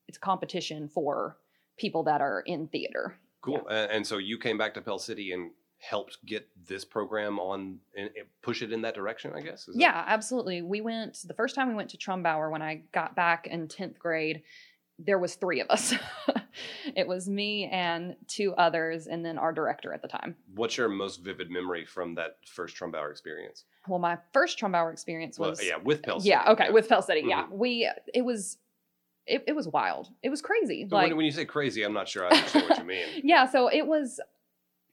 it's 0.09 0.17
a 0.17 0.21
competition 0.21 0.89
for 0.89 1.37
people 1.77 2.03
that 2.05 2.21
are 2.21 2.43
in 2.47 2.69
theater. 2.69 3.17
Cool. 3.43 3.63
Yeah. 3.69 3.83
And, 3.83 3.93
and 3.93 4.07
so 4.07 4.19
you 4.19 4.39
came 4.39 4.59
back 4.59 4.75
to 4.75 4.81
Pell 4.81 4.99
City 4.99 5.33
and 5.33 5.51
helped 5.79 6.19
get 6.27 6.49
this 6.67 6.85
program 6.85 7.39
on 7.39 7.79
and, 7.97 8.11
push 8.43 8.63
it 8.63 8.73
in 8.73 8.83
that 8.83 8.95
direction, 8.95 9.33
I 9.35 9.41
guess? 9.41 9.69
yeah, 9.73 9.93
that... 9.93 10.07
absolutely. 10.09 10.63
We 10.63 10.81
went 10.81 11.19
the 11.27 11.35
first 11.35 11.55
time 11.55 11.69
we 11.69 11.75
went 11.75 11.91
to 11.91 11.97
Trumbauer 11.97 12.51
when 12.51 12.63
I 12.63 12.83
got 12.93 13.15
back 13.15 13.47
in 13.47 13.69
10th 13.69 13.99
grade, 13.99 14.43
there 14.99 15.19
was 15.19 15.37
three 15.37 15.61
of 15.61 15.71
us. 15.71 15.95
it 16.97 17.07
was 17.07 17.29
me 17.29 17.69
and 17.71 18.17
two 18.27 18.53
others 18.55 19.07
and 19.07 19.25
then 19.25 19.39
our 19.39 19.53
director 19.53 19.93
at 19.93 20.03
the 20.03 20.09
time. 20.09 20.35
What's 20.55 20.77
your 20.77 20.89
most 20.89 21.23
vivid 21.23 21.51
memory 21.51 21.85
from 21.85 22.17
that 22.17 22.39
first 22.47 22.77
Trumbauer 22.77 23.11
experience? 23.11 23.65
Well, 23.87 24.01
my 24.01 24.19
first 24.33 24.59
Trumbauer 24.59 24.93
experience 24.93 25.39
was 25.39 25.59
well, 25.59 25.69
yeah, 25.69 25.77
with 25.83 26.03
Pell 26.03 26.19
City. 26.19 26.31
Yeah, 26.31 26.51
okay, 26.51 26.65
yeah. 26.65 26.73
with 26.73 26.89
Pell 26.89 27.03
City. 27.03 27.21
Mm-hmm. 27.21 27.31
Yeah. 27.31 27.47
We 27.51 27.89
it 28.13 28.23
was 28.23 28.59
it, 29.27 29.45
it 29.47 29.55
was 29.55 29.69
wild. 29.69 30.09
It 30.23 30.31
was 30.31 30.43
crazy. 30.43 30.87
So 30.89 30.97
like, 30.97 31.09
when, 31.09 31.19
when 31.19 31.27
you 31.27 31.33
say 31.33 31.45
crazy, 31.45 31.85
I'm 31.85 31.93
not 31.93 32.09
sure 32.09 32.25
I 32.25 32.31
understand 32.31 32.69
what 32.69 32.79
you 32.79 32.85
mean. 32.85 33.07
Yeah, 33.23 33.49
so 33.49 33.71
it 33.71 33.87
was 33.87 34.21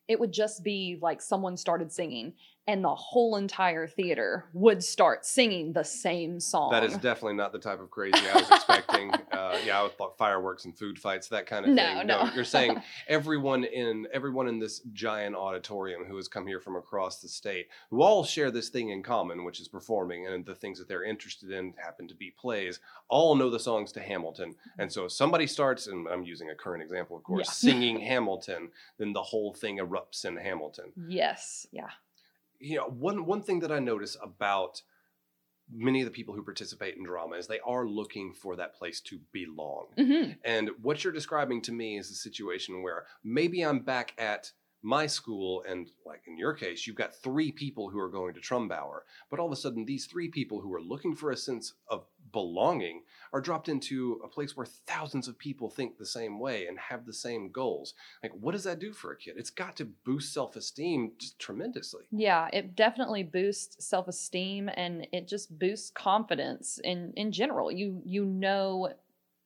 it 0.08 0.20
would 0.20 0.32
just 0.32 0.64
be 0.64 0.98
like 1.02 1.22
someone 1.22 1.58
started 1.58 1.92
singing 1.92 2.34
and 2.68 2.84
the 2.84 2.96
whole 2.96 3.36
entire 3.36 3.86
theater 3.88 4.46
would 4.54 4.84
start 4.84 5.26
singing 5.26 5.74
the 5.74 5.84
same 5.84 6.40
song. 6.40 6.72
That 6.72 6.84
is 6.84 6.98
definitely 6.98 7.36
not 7.36 7.52
the 7.52 7.60
type 7.60 7.80
of 7.80 7.92
crazy 7.92 8.18
I 8.18 8.36
was 8.40 8.50
expecting. 8.50 9.12
uh, 9.32 9.60
yeah, 9.64 9.84
I 9.84 9.90
thought 9.90 10.18
fireworks 10.18 10.66
and 10.66 10.76
food 10.76 10.98
fights, 10.98 11.28
that 11.28 11.46
kind 11.46 11.66
of 11.66 11.72
no, 11.72 11.84
thing. 11.84 12.08
No, 12.08 12.24
no, 12.24 12.34
you're 12.34 12.44
saying 12.44 12.82
everyone 13.08 13.66
in 13.66 14.08
everyone 14.12 14.48
in 14.48 14.58
this 14.58 14.80
giant 14.94 15.36
auditorium 15.36 16.06
who 16.06 16.16
has 16.16 16.28
come 16.28 16.48
here 16.48 16.60
from 16.60 16.76
across 16.76 17.22
the 17.22 17.28
state, 17.28 17.68
who 17.92 18.02
all 18.02 18.24
share 18.24 18.50
this 18.50 18.70
thing 18.70 18.90
in 18.90 19.04
common, 19.04 19.44
which 19.44 19.60
is 19.60 19.68
performing, 19.68 20.26
and 20.26 20.46
the 20.46 20.56
things 20.56 20.80
that 20.80 20.88
they're 20.88 21.04
interested 21.04 21.52
in 21.52 21.74
happen 21.78 22.08
to 22.08 22.16
be 22.16 22.32
plays. 22.32 22.80
All 23.10 23.36
know 23.36 23.52
the 23.52 23.60
songs 23.60 23.92
to 23.92 24.00
Hamilton, 24.00 24.56
and 24.80 24.92
so 24.92 25.06
if 25.06 25.12
somebody 25.12 25.46
starts, 25.46 25.86
and 25.86 26.08
I'm 26.08 26.24
using 26.24 26.50
a 26.50 26.56
current 26.56 26.82
example, 26.82 27.16
of 27.16 27.24
course, 27.24 27.48
yeah. 27.48 27.52
singing 27.72 28.00
Hamilton, 28.00 28.70
then 28.98 29.14
the 29.14 29.22
whole 29.22 29.54
thing 29.54 29.78
erupts 29.78 30.26
in 30.26 30.38
Hamilton. 30.38 30.92
Yes. 31.08 31.68
Yeah 31.72 31.90
you 32.60 32.78
know 32.78 32.88
one 32.88 33.26
one 33.26 33.42
thing 33.42 33.60
that 33.62 33.72
I 33.72 33.80
notice 33.80 34.18
about 34.22 34.82
many 35.72 36.02
of 36.02 36.06
the 36.06 36.12
people 36.12 36.36
who 36.36 36.44
participate 36.44 36.96
in 36.96 37.04
drama 37.04 37.36
is 37.36 37.48
they 37.48 37.60
are 37.62 37.88
looking 37.88 38.34
for 38.34 38.56
that 38.56 38.76
place 38.76 39.02
to 39.02 39.20
belong. 39.32 39.88
hmm 39.98 40.32
And 40.44 40.70
what 40.82 41.04
you're 41.04 41.14
describing 41.14 41.62
to 41.64 41.72
me 41.72 41.98
is 41.98 42.12
a 42.12 42.16
situation 42.16 42.84
where 42.84 43.06
maybe 43.24 43.62
I'm 43.62 43.80
back 43.80 44.14
at 44.18 44.52
my 44.84 45.08
school, 45.08 45.64
and 45.68 45.90
like 46.06 46.22
in 46.28 46.38
your 46.38 46.54
case, 46.54 46.86
you've 46.86 46.96
got 46.96 47.16
three 47.16 47.52
people 47.52 47.90
who 47.90 48.00
are 48.00 48.10
going 48.10 48.36
to 48.36 48.40
Trumbauer, 48.40 49.00
but 49.32 49.40
all 49.40 49.48
of 49.48 49.52
a 49.52 49.56
sudden, 49.56 49.86
these 49.86 50.06
three 50.06 50.30
people 50.30 50.62
who 50.62 50.72
are 50.76 50.82
looking 50.82 51.16
for 51.16 51.32
a 51.32 51.38
sense 51.38 51.74
of 51.90 52.06
belonging 52.32 53.04
are 53.34 53.42
dropped 53.42 53.70
into 53.70 54.22
a 54.24 54.28
place 54.28 54.56
where 54.56 54.66
thousands 54.66 55.28
of 55.28 55.38
people 55.38 55.70
think 55.70 55.98
the 55.98 56.06
same 56.06 56.40
way 56.40 56.68
and 56.68 56.78
have 56.80 57.06
the 57.06 57.14
same 57.14 57.52
goals. 57.52 57.94
Like, 58.24 58.32
what 58.34 58.54
does 58.54 58.64
that 58.64 58.80
do 58.80 58.94
for 58.94 59.12
a 59.12 59.18
kid? 59.18 59.36
It's 59.38 59.50
got 59.50 59.76
to 59.78 59.86
boost 59.86 60.34
self 60.34 60.56
esteem 60.56 61.12
tremendously. 61.40 62.06
Yeah, 62.12 62.50
it 62.54 62.76
definitely 62.76 63.24
boosts 63.24 63.86
self-esteem 63.86 64.70
and 64.76 65.08
it 65.12 65.28
just 65.28 65.58
boosts 65.58 65.90
confidence 65.92 66.80
in 66.84 67.14
in 67.16 67.32
general. 67.32 67.72
You 67.72 68.02
you 68.06 68.26
know 68.26 68.90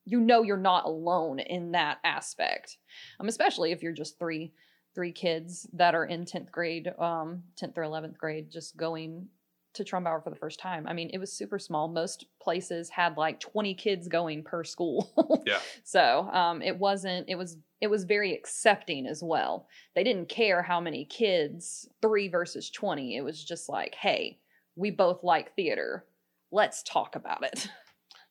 you 0.05 0.19
know 0.19 0.43
you're 0.43 0.57
not 0.57 0.85
alone 0.85 1.39
in 1.39 1.71
that 1.71 1.99
aspect. 2.03 2.77
Um 3.19 3.27
especially 3.27 3.71
if 3.71 3.83
you're 3.83 3.93
just 3.93 4.19
three 4.19 4.53
three 4.95 5.11
kids 5.11 5.67
that 5.73 5.93
are 5.93 6.05
in 6.05 6.25
10th 6.25 6.51
grade, 6.51 6.91
um 6.97 7.43
10th 7.61 7.77
or 7.77 7.83
11th 7.83 8.17
grade 8.17 8.49
just 8.49 8.75
going 8.75 9.27
to 9.73 9.83
Trumbauer 9.83 10.23
for 10.23 10.29
the 10.29 10.35
first 10.35 10.59
time. 10.59 10.87
I 10.87 10.93
mean, 10.93 11.09
it 11.13 11.19
was 11.19 11.31
super 11.31 11.59
small. 11.59 11.87
Most 11.87 12.25
places 12.41 12.89
had 12.89 13.17
like 13.17 13.39
20 13.39 13.73
kids 13.75 14.07
going 14.07 14.43
per 14.43 14.63
school. 14.63 15.11
Yeah. 15.45 15.59
So, 15.83 16.29
um 16.31 16.61
it 16.61 16.77
wasn't 16.77 17.29
it 17.29 17.35
was 17.35 17.57
it 17.81 17.87
was 17.87 18.03
very 18.03 18.33
accepting 18.33 19.07
as 19.07 19.23
well 19.23 19.67
they 19.95 20.03
didn't 20.03 20.29
care 20.29 20.61
how 20.61 20.79
many 20.79 21.05
kids, 21.05 21.89
three 22.01 22.27
versus 22.27 22.69
20. 22.69 23.15
It 23.15 23.21
was 23.21 23.43
just 23.43 23.69
like, 23.69 23.95
hey, 23.95 24.39
we 24.75 24.91
both 24.91 25.23
like 25.23 25.55
theater. 25.55 26.05
Let's 26.51 26.83
talk 26.83 27.15
about 27.15 27.43
it. 27.43 27.67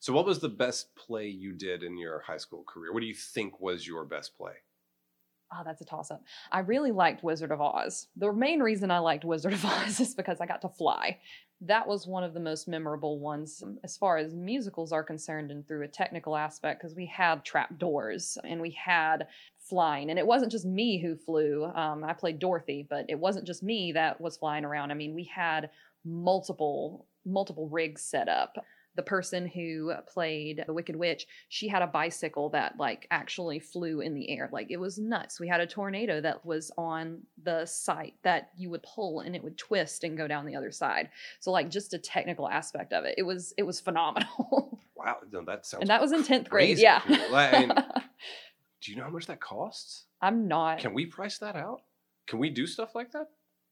So, 0.00 0.12
what 0.12 0.26
was 0.26 0.38
the 0.38 0.48
best 0.48 0.94
play 0.94 1.26
you 1.26 1.52
did 1.52 1.82
in 1.82 1.98
your 1.98 2.20
high 2.20 2.36
school 2.36 2.62
career? 2.62 2.92
What 2.92 3.00
do 3.00 3.06
you 3.06 3.16
think 3.16 3.60
was 3.60 3.84
your 3.84 4.04
best 4.04 4.36
play? 4.36 4.52
Oh, 5.52 5.62
that's 5.64 5.80
a 5.80 5.84
toss 5.84 6.10
up. 6.10 6.22
I 6.52 6.60
really 6.60 6.92
liked 6.92 7.24
Wizard 7.24 7.52
of 7.52 7.60
Oz. 7.60 8.08
The 8.16 8.32
main 8.32 8.60
reason 8.60 8.90
I 8.90 8.98
liked 8.98 9.24
Wizard 9.24 9.54
of 9.54 9.64
Oz 9.64 10.00
is 10.00 10.14
because 10.14 10.40
I 10.40 10.46
got 10.46 10.60
to 10.62 10.68
fly. 10.68 11.18
That 11.62 11.88
was 11.88 12.06
one 12.06 12.22
of 12.22 12.34
the 12.34 12.40
most 12.40 12.68
memorable 12.68 13.18
ones 13.18 13.64
as 13.82 13.96
far 13.96 14.18
as 14.18 14.34
musicals 14.34 14.92
are 14.92 15.02
concerned 15.02 15.50
and 15.50 15.66
through 15.66 15.82
a 15.82 15.88
technical 15.88 16.36
aspect 16.36 16.80
because 16.80 16.94
we 16.94 17.06
had 17.06 17.44
trap 17.44 17.78
doors 17.78 18.38
and 18.44 18.60
we 18.60 18.70
had 18.70 19.26
flying. 19.58 20.10
And 20.10 20.18
it 20.18 20.26
wasn't 20.26 20.52
just 20.52 20.66
me 20.66 21.00
who 21.00 21.16
flew. 21.16 21.64
Um, 21.64 22.04
I 22.04 22.12
played 22.12 22.38
Dorothy, 22.38 22.86
but 22.88 23.06
it 23.08 23.18
wasn't 23.18 23.46
just 23.46 23.62
me 23.62 23.92
that 23.92 24.20
was 24.20 24.36
flying 24.36 24.64
around. 24.64 24.90
I 24.90 24.94
mean, 24.94 25.14
we 25.14 25.24
had 25.24 25.70
multiple 26.04 27.06
multiple 27.24 27.68
rigs 27.68 28.02
set 28.02 28.28
up. 28.28 28.56
The 28.96 29.02
person 29.02 29.46
who 29.46 29.92
played 30.08 30.64
the 30.66 30.72
Wicked 30.72 30.96
Witch, 30.96 31.26
she 31.48 31.68
had 31.68 31.82
a 31.82 31.86
bicycle 31.86 32.48
that 32.50 32.74
like 32.78 33.06
actually 33.12 33.60
flew 33.60 34.00
in 34.00 34.14
the 34.14 34.28
air. 34.30 34.48
Like 34.52 34.70
it 34.70 34.76
was 34.78 34.98
nuts. 34.98 35.38
We 35.38 35.46
had 35.46 35.60
a 35.60 35.66
tornado 35.66 36.20
that 36.20 36.44
was 36.44 36.72
on 36.76 37.22
the 37.44 37.64
site 37.66 38.14
that 38.24 38.50
you 38.56 38.70
would 38.70 38.82
pull 38.82 39.20
and 39.20 39.36
it 39.36 39.44
would 39.44 39.56
twist 39.56 40.02
and 40.02 40.16
go 40.16 40.26
down 40.26 40.46
the 40.46 40.56
other 40.56 40.72
side. 40.72 41.10
So 41.38 41.52
like 41.52 41.70
just 41.70 41.94
a 41.94 41.98
technical 41.98 42.48
aspect 42.48 42.92
of 42.92 43.04
it. 43.04 43.14
It 43.18 43.22
was 43.22 43.54
it 43.56 43.62
was 43.64 43.80
phenomenal. 43.80 44.80
Wow, 44.98 45.18
no, 45.30 45.44
that 45.44 45.64
sounds. 45.64 45.82
and 45.82 45.90
that 45.90 46.00
was 46.00 46.10
in 46.10 46.24
10th 46.24 46.48
grade. 46.48 46.76
Yeah. 46.76 46.98
cool. 47.06 47.16
I 47.36 47.52
mean, 47.60 47.72
do 48.80 48.90
you 48.90 48.98
know 48.98 49.04
how 49.04 49.10
much 49.10 49.26
that 49.26 49.40
costs? 49.40 50.06
I'm 50.20 50.48
not 50.48 50.80
Can 50.80 50.92
we 50.92 51.06
price 51.06 51.38
that 51.38 51.54
out? 51.54 51.82
Can 52.26 52.40
we 52.40 52.50
do 52.50 52.66
stuff 52.66 52.96
like 52.96 53.12
that? 53.12 53.28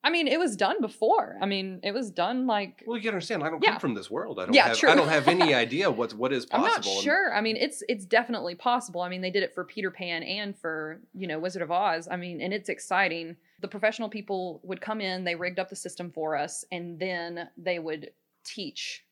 I 0.06 0.10
mean, 0.10 0.28
it 0.28 0.38
was 0.38 0.54
done 0.56 0.80
before. 0.80 1.36
I 1.42 1.46
mean, 1.46 1.80
it 1.82 1.92
was 1.92 2.12
done 2.12 2.46
like 2.46 2.84
Well, 2.86 2.96
you 2.96 3.08
understand. 3.10 3.42
I 3.42 3.50
don't 3.50 3.60
Yeah. 3.62 3.72
come 3.72 3.80
from 3.80 3.94
this 3.94 4.08
world. 4.08 4.38
I 4.38 4.44
don't 4.44 4.54
Yeah, 4.54 4.68
have. 4.68 4.76
true. 4.78 4.88
I 4.88 4.94
don't 4.94 5.08
have 5.08 5.26
any 5.26 5.52
idea 5.64 5.90
what 5.90 6.14
what 6.14 6.32
is 6.32 6.46
possible. 6.46 6.66
I'm 6.66 6.72
not 6.72 7.02
sure. 7.02 7.34
I 7.34 7.40
mean, 7.40 7.56
it's 7.56 7.82
it's 7.88 8.04
definitely 8.04 8.54
possible. 8.54 9.00
I 9.00 9.08
mean, 9.08 9.20
they 9.20 9.32
did 9.32 9.42
it 9.42 9.52
for 9.52 9.64
Peter 9.64 9.90
Pan 9.90 10.22
and 10.22 10.56
for 10.56 11.00
you 11.12 11.26
know 11.26 11.40
Wizard 11.40 11.62
of 11.62 11.72
Oz. 11.72 12.06
I 12.08 12.16
mean, 12.16 12.40
and 12.40 12.54
it's 12.54 12.68
exciting. 12.68 13.36
The 13.62 13.68
professional 13.68 14.08
people 14.08 14.60
would 14.62 14.80
come 14.80 15.00
in, 15.00 15.24
they 15.24 15.34
rigged 15.34 15.58
up 15.58 15.70
the 15.70 15.76
system 15.76 16.12
for 16.12 16.36
us, 16.36 16.64
and 16.70 17.00
then 17.00 17.48
they 17.56 17.80
would 17.80 18.10
teach. 18.44 19.02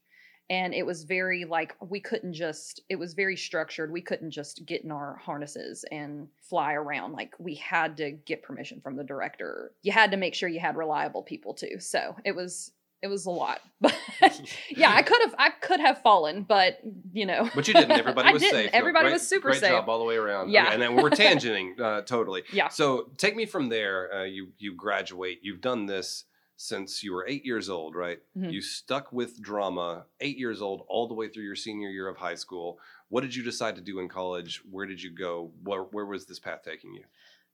And 0.50 0.74
it 0.74 0.84
was 0.84 1.04
very 1.04 1.44
like 1.44 1.74
we 1.80 2.00
couldn't 2.00 2.34
just. 2.34 2.80
It 2.90 2.96
was 2.96 3.14
very 3.14 3.36
structured. 3.36 3.90
We 3.90 4.02
couldn't 4.02 4.30
just 4.30 4.66
get 4.66 4.84
in 4.84 4.90
our 4.90 5.16
harnesses 5.16 5.84
and 5.90 6.28
fly 6.42 6.74
around. 6.74 7.12
Like 7.12 7.34
we 7.38 7.54
had 7.54 7.96
to 7.96 8.10
get 8.12 8.42
permission 8.42 8.80
from 8.82 8.96
the 8.96 9.04
director. 9.04 9.72
You 9.82 9.92
had 9.92 10.10
to 10.10 10.16
make 10.18 10.34
sure 10.34 10.48
you 10.48 10.60
had 10.60 10.76
reliable 10.76 11.22
people 11.22 11.54
too. 11.54 11.80
So 11.80 12.14
it 12.24 12.36
was 12.36 12.72
it 13.02 13.08
was 13.08 13.26
a 13.26 13.30
lot. 13.30 13.60
But 14.20 14.40
yeah, 14.70 14.90
I 14.94 15.02
could 15.02 15.20
have 15.22 15.34
I 15.38 15.50
could 15.50 15.80
have 15.80 16.00
fallen, 16.02 16.42
but 16.44 16.78
you 17.12 17.26
know. 17.26 17.50
But 17.54 17.66
you 17.68 17.74
didn't. 17.74 17.90
Everybody 17.92 18.32
was 18.32 18.40
didn't. 18.42 18.54
safe. 18.54 18.70
Everybody 18.72 19.04
great- 19.06 19.12
was 19.14 19.26
super 19.28 19.48
great 19.48 19.60
safe. 19.60 19.70
job 19.70 19.88
all 19.88 19.98
the 19.98 20.04
way 20.04 20.16
around. 20.16 20.50
Yeah. 20.50 20.64
Okay, 20.64 20.72
and 20.74 20.82
then 20.82 20.94
we're 20.96 21.10
tangenting 21.10 21.78
uh, 21.80 22.02
totally. 22.02 22.42
Yeah. 22.52 22.68
So 22.68 23.10
take 23.18 23.34
me 23.36 23.44
from 23.46 23.68
there. 23.68 24.14
Uh, 24.14 24.24
you 24.24 24.48
you 24.58 24.74
graduate. 24.74 25.40
You've 25.42 25.60
done 25.60 25.84
this 25.86 26.24
since 26.56 27.02
you 27.02 27.12
were 27.12 27.26
eight 27.26 27.44
years 27.44 27.68
old, 27.68 27.94
right? 27.94 28.20
Mhm. 28.36 28.52
You 28.52 28.60
stuck 28.60 29.12
with 29.12 29.40
drama 29.40 30.06
eight 30.20 30.38
years 30.38 30.62
old 30.62 30.84
all 30.88 31.08
the 31.08 31.14
way 31.14 31.28
through 31.28 31.44
your 31.44 31.56
senior 31.56 31.88
year 31.88 32.08
of 32.08 32.16
high 32.16 32.36
school. 32.36 32.78
What 33.08 33.22
did 33.22 33.34
you 33.34 33.42
decide 33.42 33.76
to 33.76 33.82
do 33.82 33.98
in 33.98 34.08
college? 34.08 34.62
Where 34.70 34.86
did 34.86 35.02
you 35.02 35.10
go? 35.10 35.52
Where 35.62 35.82
where 35.82 36.06
was 36.06 36.26
this 36.26 36.38
path 36.38 36.62
taking 36.64 36.94
you? 36.94 37.04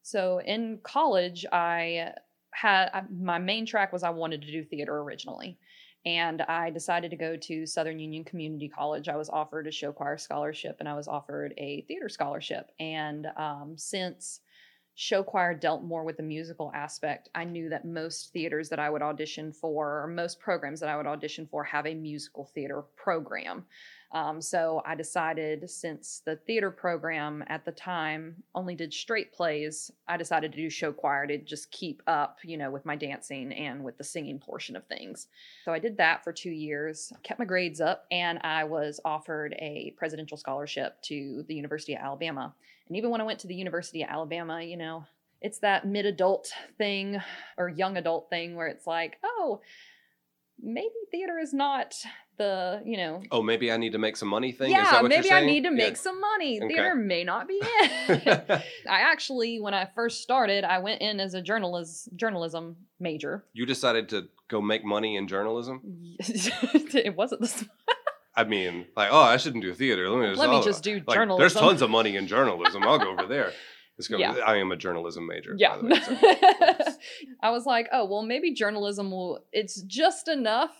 So 0.02 0.38
in 0.40 0.78
college, 0.82 1.46
I 1.52 2.14
had 2.52 2.90
I, 2.92 3.04
my 3.10 3.38
main 3.38 3.66
track 3.66 3.92
was 3.92 4.02
I 4.02 4.10
wanted 4.10 4.42
to 4.42 4.50
do 4.50 4.64
theater 4.64 4.98
originally. 4.98 5.58
And 6.06 6.40
I 6.42 6.70
decided 6.70 7.10
to 7.10 7.16
go 7.16 7.36
to 7.36 7.66
Southern 7.66 7.98
Union 7.98 8.24
Community 8.24 8.70
College. 8.70 9.08
I 9.08 9.16
was 9.16 9.28
offered 9.28 9.66
a 9.66 9.70
show 9.70 9.92
choir 9.92 10.16
scholarship 10.16 10.76
and 10.80 10.88
I 10.88 10.94
was 10.94 11.06
offered 11.06 11.52
a 11.58 11.82
theater 11.82 12.08
scholarship. 12.08 12.70
And 12.80 13.26
um, 13.36 13.74
since 13.76 14.40
show 15.00 15.22
choir 15.22 15.54
dealt 15.54 15.82
more 15.82 16.04
with 16.04 16.18
the 16.18 16.22
musical 16.22 16.70
aspect, 16.74 17.30
I 17.34 17.44
knew 17.44 17.70
that 17.70 17.86
most 17.86 18.34
theaters 18.34 18.68
that 18.68 18.78
I 18.78 18.90
would 18.90 19.00
audition 19.00 19.50
for, 19.50 20.02
or 20.02 20.06
most 20.06 20.38
programs 20.38 20.78
that 20.80 20.90
I 20.90 20.96
would 20.98 21.06
audition 21.06 21.46
for, 21.46 21.64
have 21.64 21.86
a 21.86 21.94
musical 21.94 22.50
theater 22.54 22.82
program. 22.96 23.64
Um, 24.12 24.42
so 24.42 24.82
I 24.84 24.96
decided, 24.96 25.70
since 25.70 26.22
the 26.24 26.34
theater 26.34 26.70
program 26.70 27.44
at 27.46 27.64
the 27.64 27.70
time 27.70 28.42
only 28.56 28.74
did 28.74 28.92
straight 28.92 29.32
plays, 29.32 29.90
I 30.08 30.16
decided 30.16 30.50
to 30.52 30.58
do 30.58 30.68
show 30.68 30.92
choir 30.92 31.28
to 31.28 31.38
just 31.38 31.70
keep 31.70 32.02
up, 32.08 32.38
you 32.42 32.56
know, 32.56 32.72
with 32.72 32.84
my 32.84 32.96
dancing 32.96 33.52
and 33.52 33.84
with 33.84 33.98
the 33.98 34.04
singing 34.04 34.40
portion 34.40 34.74
of 34.74 34.84
things. 34.86 35.28
So 35.64 35.72
I 35.72 35.78
did 35.78 35.96
that 35.98 36.24
for 36.24 36.32
two 36.32 36.50
years, 36.50 37.12
kept 37.22 37.38
my 37.38 37.44
grades 37.44 37.80
up, 37.80 38.06
and 38.10 38.40
I 38.42 38.64
was 38.64 38.98
offered 39.04 39.54
a 39.60 39.94
presidential 39.96 40.36
scholarship 40.36 41.00
to 41.02 41.44
the 41.46 41.54
University 41.54 41.94
of 41.94 42.02
Alabama. 42.02 42.52
And 42.88 42.96
even 42.96 43.10
when 43.10 43.20
I 43.20 43.24
went 43.24 43.38
to 43.40 43.46
the 43.46 43.54
University 43.54 44.02
of 44.02 44.10
Alabama, 44.10 44.60
you 44.60 44.76
know, 44.76 45.04
it's 45.40 45.60
that 45.60 45.86
mid 45.86 46.04
adult 46.04 46.52
thing 46.78 47.20
or 47.56 47.68
young 47.68 47.96
adult 47.96 48.28
thing 48.28 48.56
where 48.56 48.66
it's 48.66 48.88
like, 48.88 49.18
oh, 49.22 49.60
maybe 50.62 50.90
theater 51.10 51.38
is 51.38 51.54
not 51.54 51.94
the, 52.40 52.82
you 52.84 52.96
know, 52.96 53.22
Oh, 53.30 53.42
maybe 53.42 53.70
I 53.70 53.76
need 53.76 53.92
to 53.92 53.98
make 53.98 54.16
some 54.16 54.28
money 54.28 54.50
thing. 54.52 54.70
Is 54.70 54.76
yeah, 54.76 55.02
maybe 55.02 55.30
I 55.30 55.44
need 55.44 55.62
to 55.64 55.68
Yeah. 55.70 55.84
make 55.84 55.96
some 55.96 56.18
money. 56.20 56.58
Okay. 56.60 56.68
Theater 56.68 56.94
may 56.94 57.22
not 57.22 57.46
be 57.46 57.58
it. 57.62 58.50
I 58.88 59.00
actually, 59.12 59.60
when 59.60 59.74
I 59.74 59.84
first 59.94 60.22
started, 60.22 60.64
I 60.64 60.78
went 60.78 61.00
in 61.02 61.20
as 61.20 61.34
a 61.34 61.42
journalism 61.42 62.16
journalism 62.16 62.76
major. 62.98 63.44
you 63.52 63.66
decided 63.66 64.08
to 64.10 64.28
go 64.48 64.60
make 64.60 64.84
money 64.84 65.16
in 65.16 65.28
journalism. 65.28 65.80
it 66.20 67.14
wasn't 67.16 67.40
this. 67.42 67.64
I 68.34 68.44
mean, 68.44 68.86
like, 68.96 69.10
oh, 69.12 69.20
I 69.20 69.36
shouldn't 69.36 69.62
do 69.62 69.74
theater. 69.74 70.08
Let 70.08 70.20
me 70.20 70.28
just, 70.28 70.40
Let 70.40 70.50
me 70.50 70.62
just 70.62 70.82
do 70.82 70.94
like, 71.06 71.14
journalism. 71.16 71.40
There's 71.40 71.54
tons 71.54 71.82
of 71.82 71.90
money 71.90 72.16
in 72.16 72.26
journalism. 72.26 72.82
I'll 72.84 72.98
go 72.98 73.10
over 73.12 73.26
there. 73.26 73.52
Let's 73.98 74.08
go. 74.08 74.16
Yeah. 74.16 74.32
I 74.46 74.56
am 74.56 74.72
a 74.72 74.76
journalism 74.76 75.26
major. 75.26 75.54
Yeah. 75.58 75.76
the 75.76 75.84
way, 75.88 76.00
so- 76.00 76.92
I 77.42 77.50
was 77.50 77.66
like, 77.66 77.88
oh, 77.92 78.06
well, 78.06 78.22
maybe 78.22 78.54
journalism 78.54 79.10
will, 79.10 79.44
it's 79.52 79.82
just 79.82 80.26
enough. 80.28 80.72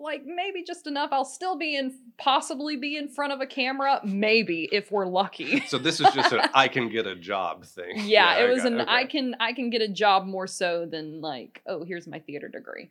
Like, 0.00 0.22
maybe 0.24 0.62
just 0.62 0.86
enough. 0.86 1.10
I'll 1.12 1.24
still 1.24 1.56
be 1.58 1.74
in, 1.76 1.92
possibly 2.18 2.76
be 2.76 2.96
in 2.96 3.08
front 3.08 3.32
of 3.32 3.40
a 3.40 3.46
camera. 3.46 4.00
Maybe, 4.04 4.68
if 4.70 4.92
we're 4.92 5.06
lucky. 5.06 5.60
So 5.68 5.76
this 5.76 6.00
is 6.00 6.06
just 6.14 6.32
an 6.32 6.40
I 6.54 6.68
can 6.68 6.88
get 6.88 7.06
a 7.06 7.16
job 7.16 7.64
thing. 7.64 7.94
yeah, 8.04 8.26
I 8.26 8.44
it 8.44 8.48
was 8.48 8.62
got- 8.62 8.72
an 8.72 8.80
okay. 8.82 8.90
I 8.90 9.04
can 9.06 9.34
I 9.40 9.52
can 9.52 9.70
get 9.70 9.82
a 9.82 9.88
job 9.88 10.24
more 10.26 10.46
so 10.46 10.86
than 10.86 11.20
like 11.20 11.62
oh 11.66 11.84
here's 11.84 12.06
my 12.06 12.20
theater 12.20 12.48
degree. 12.48 12.90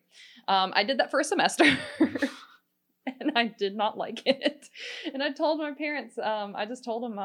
Um, 0.49 0.73
I 0.75 0.83
did 0.83 0.99
that 0.99 1.09
for 1.09 1.19
a 1.19 1.23
semester, 1.23 1.65
and 1.99 3.31
I 3.35 3.45
did 3.57 3.75
not 3.75 3.97
like 3.97 4.21
it. 4.25 4.69
And 5.13 5.23
I 5.23 5.31
told 5.31 5.59
my 5.59 5.71
parents. 5.71 6.17
Um, 6.17 6.55
I 6.55 6.65
just 6.65 6.83
told 6.83 7.03
them 7.03 7.17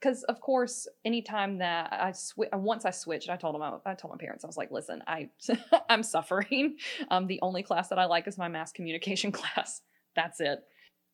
because 0.00 0.22
of 0.24 0.40
course 0.40 0.88
anytime 1.04 1.58
that 1.58 1.92
I 1.92 2.10
swi- 2.10 2.52
once 2.56 2.84
I 2.84 2.90
switched, 2.90 3.28
I 3.28 3.36
told 3.36 3.54
them 3.54 3.62
I, 3.62 3.74
I 3.84 3.94
told 3.94 4.12
my 4.12 4.18
parents 4.18 4.44
I 4.44 4.46
was 4.46 4.56
like 4.56 4.70
listen 4.70 5.02
I 5.06 5.28
I'm 5.88 6.02
suffering. 6.02 6.76
Um, 7.10 7.26
the 7.26 7.38
only 7.42 7.62
class 7.62 7.88
that 7.88 7.98
I 7.98 8.06
like 8.06 8.26
is 8.26 8.38
my 8.38 8.48
mass 8.48 8.72
communication 8.72 9.32
class. 9.40 9.82
That's 10.16 10.40
it. 10.40 10.60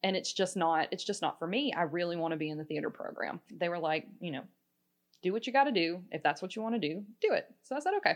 And 0.03 0.17
it's 0.17 0.33
just 0.33 0.57
not 0.57 0.89
it's 0.93 1.05
just 1.05 1.23
not 1.23 1.39
for 1.39 1.47
me. 1.47 1.73
I 1.73 1.83
really 1.83 2.17
want 2.17 2.33
to 2.33 2.39
be 2.39 2.51
in 2.51 2.59
the 2.59 2.65
theater 2.65 2.91
program. 2.91 3.41
They 3.51 3.69
were 3.69 3.79
like, 3.79 4.07
you 4.21 4.31
know, 4.31 4.43
do 5.23 5.33
what 5.33 5.47
you 5.47 5.53
got 5.53 5.65
to 5.65 5.73
do. 5.73 6.03
If 6.13 6.23
that's 6.23 6.41
what 6.41 6.55
you 6.55 6.63
want 6.63 6.75
to 6.75 6.89
do, 6.89 7.03
do 7.21 7.33
it. 7.33 7.47
So 7.63 7.77
I 7.77 7.81
said, 7.81 7.95
okay. 7.99 8.15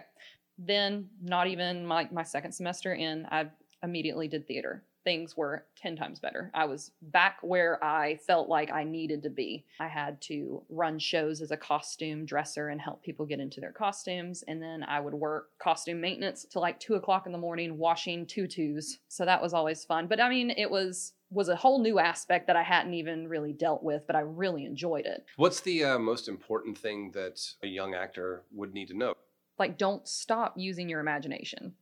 Then, 0.59 1.09
not 1.23 1.47
even 1.47 1.87
my, 1.87 2.09
my 2.13 2.23
second 2.23 2.53
semester 2.53 2.93
in, 2.93 3.27
I 3.31 3.47
immediately 3.83 4.29
did 4.29 4.47
theater. 4.47 4.85
Things 5.05 5.37
were 5.37 5.65
10 5.77 5.97
times 5.97 6.21
better. 6.21 6.51
I 6.55 6.67
was 6.67 6.93
back 7.03 7.39
where 7.43 7.83
I 7.83 8.17
felt 8.27 8.49
like 8.49 8.71
I 8.71 8.85
needed 8.85 9.23
to 9.23 9.31
be. 9.31 9.65
I 9.79 9.89
had 9.89 10.21
to 10.23 10.63
run 10.69 10.99
shows 10.99 11.41
as 11.41 11.51
a 11.51 11.57
costume 11.57 12.25
dresser 12.25 12.69
and 12.69 12.81
help 12.81 13.03
people 13.03 13.27
get 13.27 13.41
into 13.41 13.61
their 13.61 13.73
costumes. 13.73 14.45
And 14.47 14.63
then 14.63 14.83
I 14.83 15.01
would 15.01 15.15
work 15.15 15.51
costume 15.59 16.01
maintenance 16.01 16.47
till 16.51 16.63
like 16.63 16.81
two 16.81 16.95
o'clock 16.95 17.27
in 17.27 17.33
the 17.33 17.39
morning, 17.39 17.79
washing 17.79 18.27
tutus. 18.27 18.99
So 19.09 19.25
that 19.25 19.43
was 19.43 19.55
always 19.55 19.85
fun. 19.85 20.07
But 20.07 20.21
I 20.21 20.29
mean, 20.29 20.51
it 20.51 20.71
was 20.71 21.13
was 21.33 21.49
a 21.49 21.57
whole 21.57 21.81
new 21.81 22.01
aspect 22.01 22.49
that 22.49 22.57
I 22.57 22.63
hadn't 22.65 22.95
even 22.95 23.29
really 23.29 23.53
dealt 23.53 23.85
with, 23.85 24.05
but 24.07 24.17
I 24.17 24.21
really 24.21 24.65
enjoyed 24.65 25.07
it. 25.07 25.25
What's 25.37 25.61
the 25.61 25.85
uh, 25.85 25.99
most 25.99 26.27
important 26.27 26.77
thing 26.77 27.13
that 27.13 27.41
a 27.63 27.69
young 27.69 27.95
actor 27.95 28.43
would 28.53 28.75
need 28.75 28.89
to 28.89 28.97
know? 28.97 29.15
Like, 29.57 29.79
don't 29.79 30.09
stop 30.09 30.55
using 30.57 30.89
your 30.89 31.01
imagination 31.01 31.75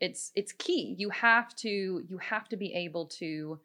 it's 0.00 0.32
it's 0.34 0.52
key. 0.52 0.94
You 0.98 1.10
have 1.10 1.54
to 1.56 2.04
you 2.08 2.18
have 2.18 2.48
to 2.48 2.56
be 2.56 2.74
able 2.74 3.06
to 3.06 3.58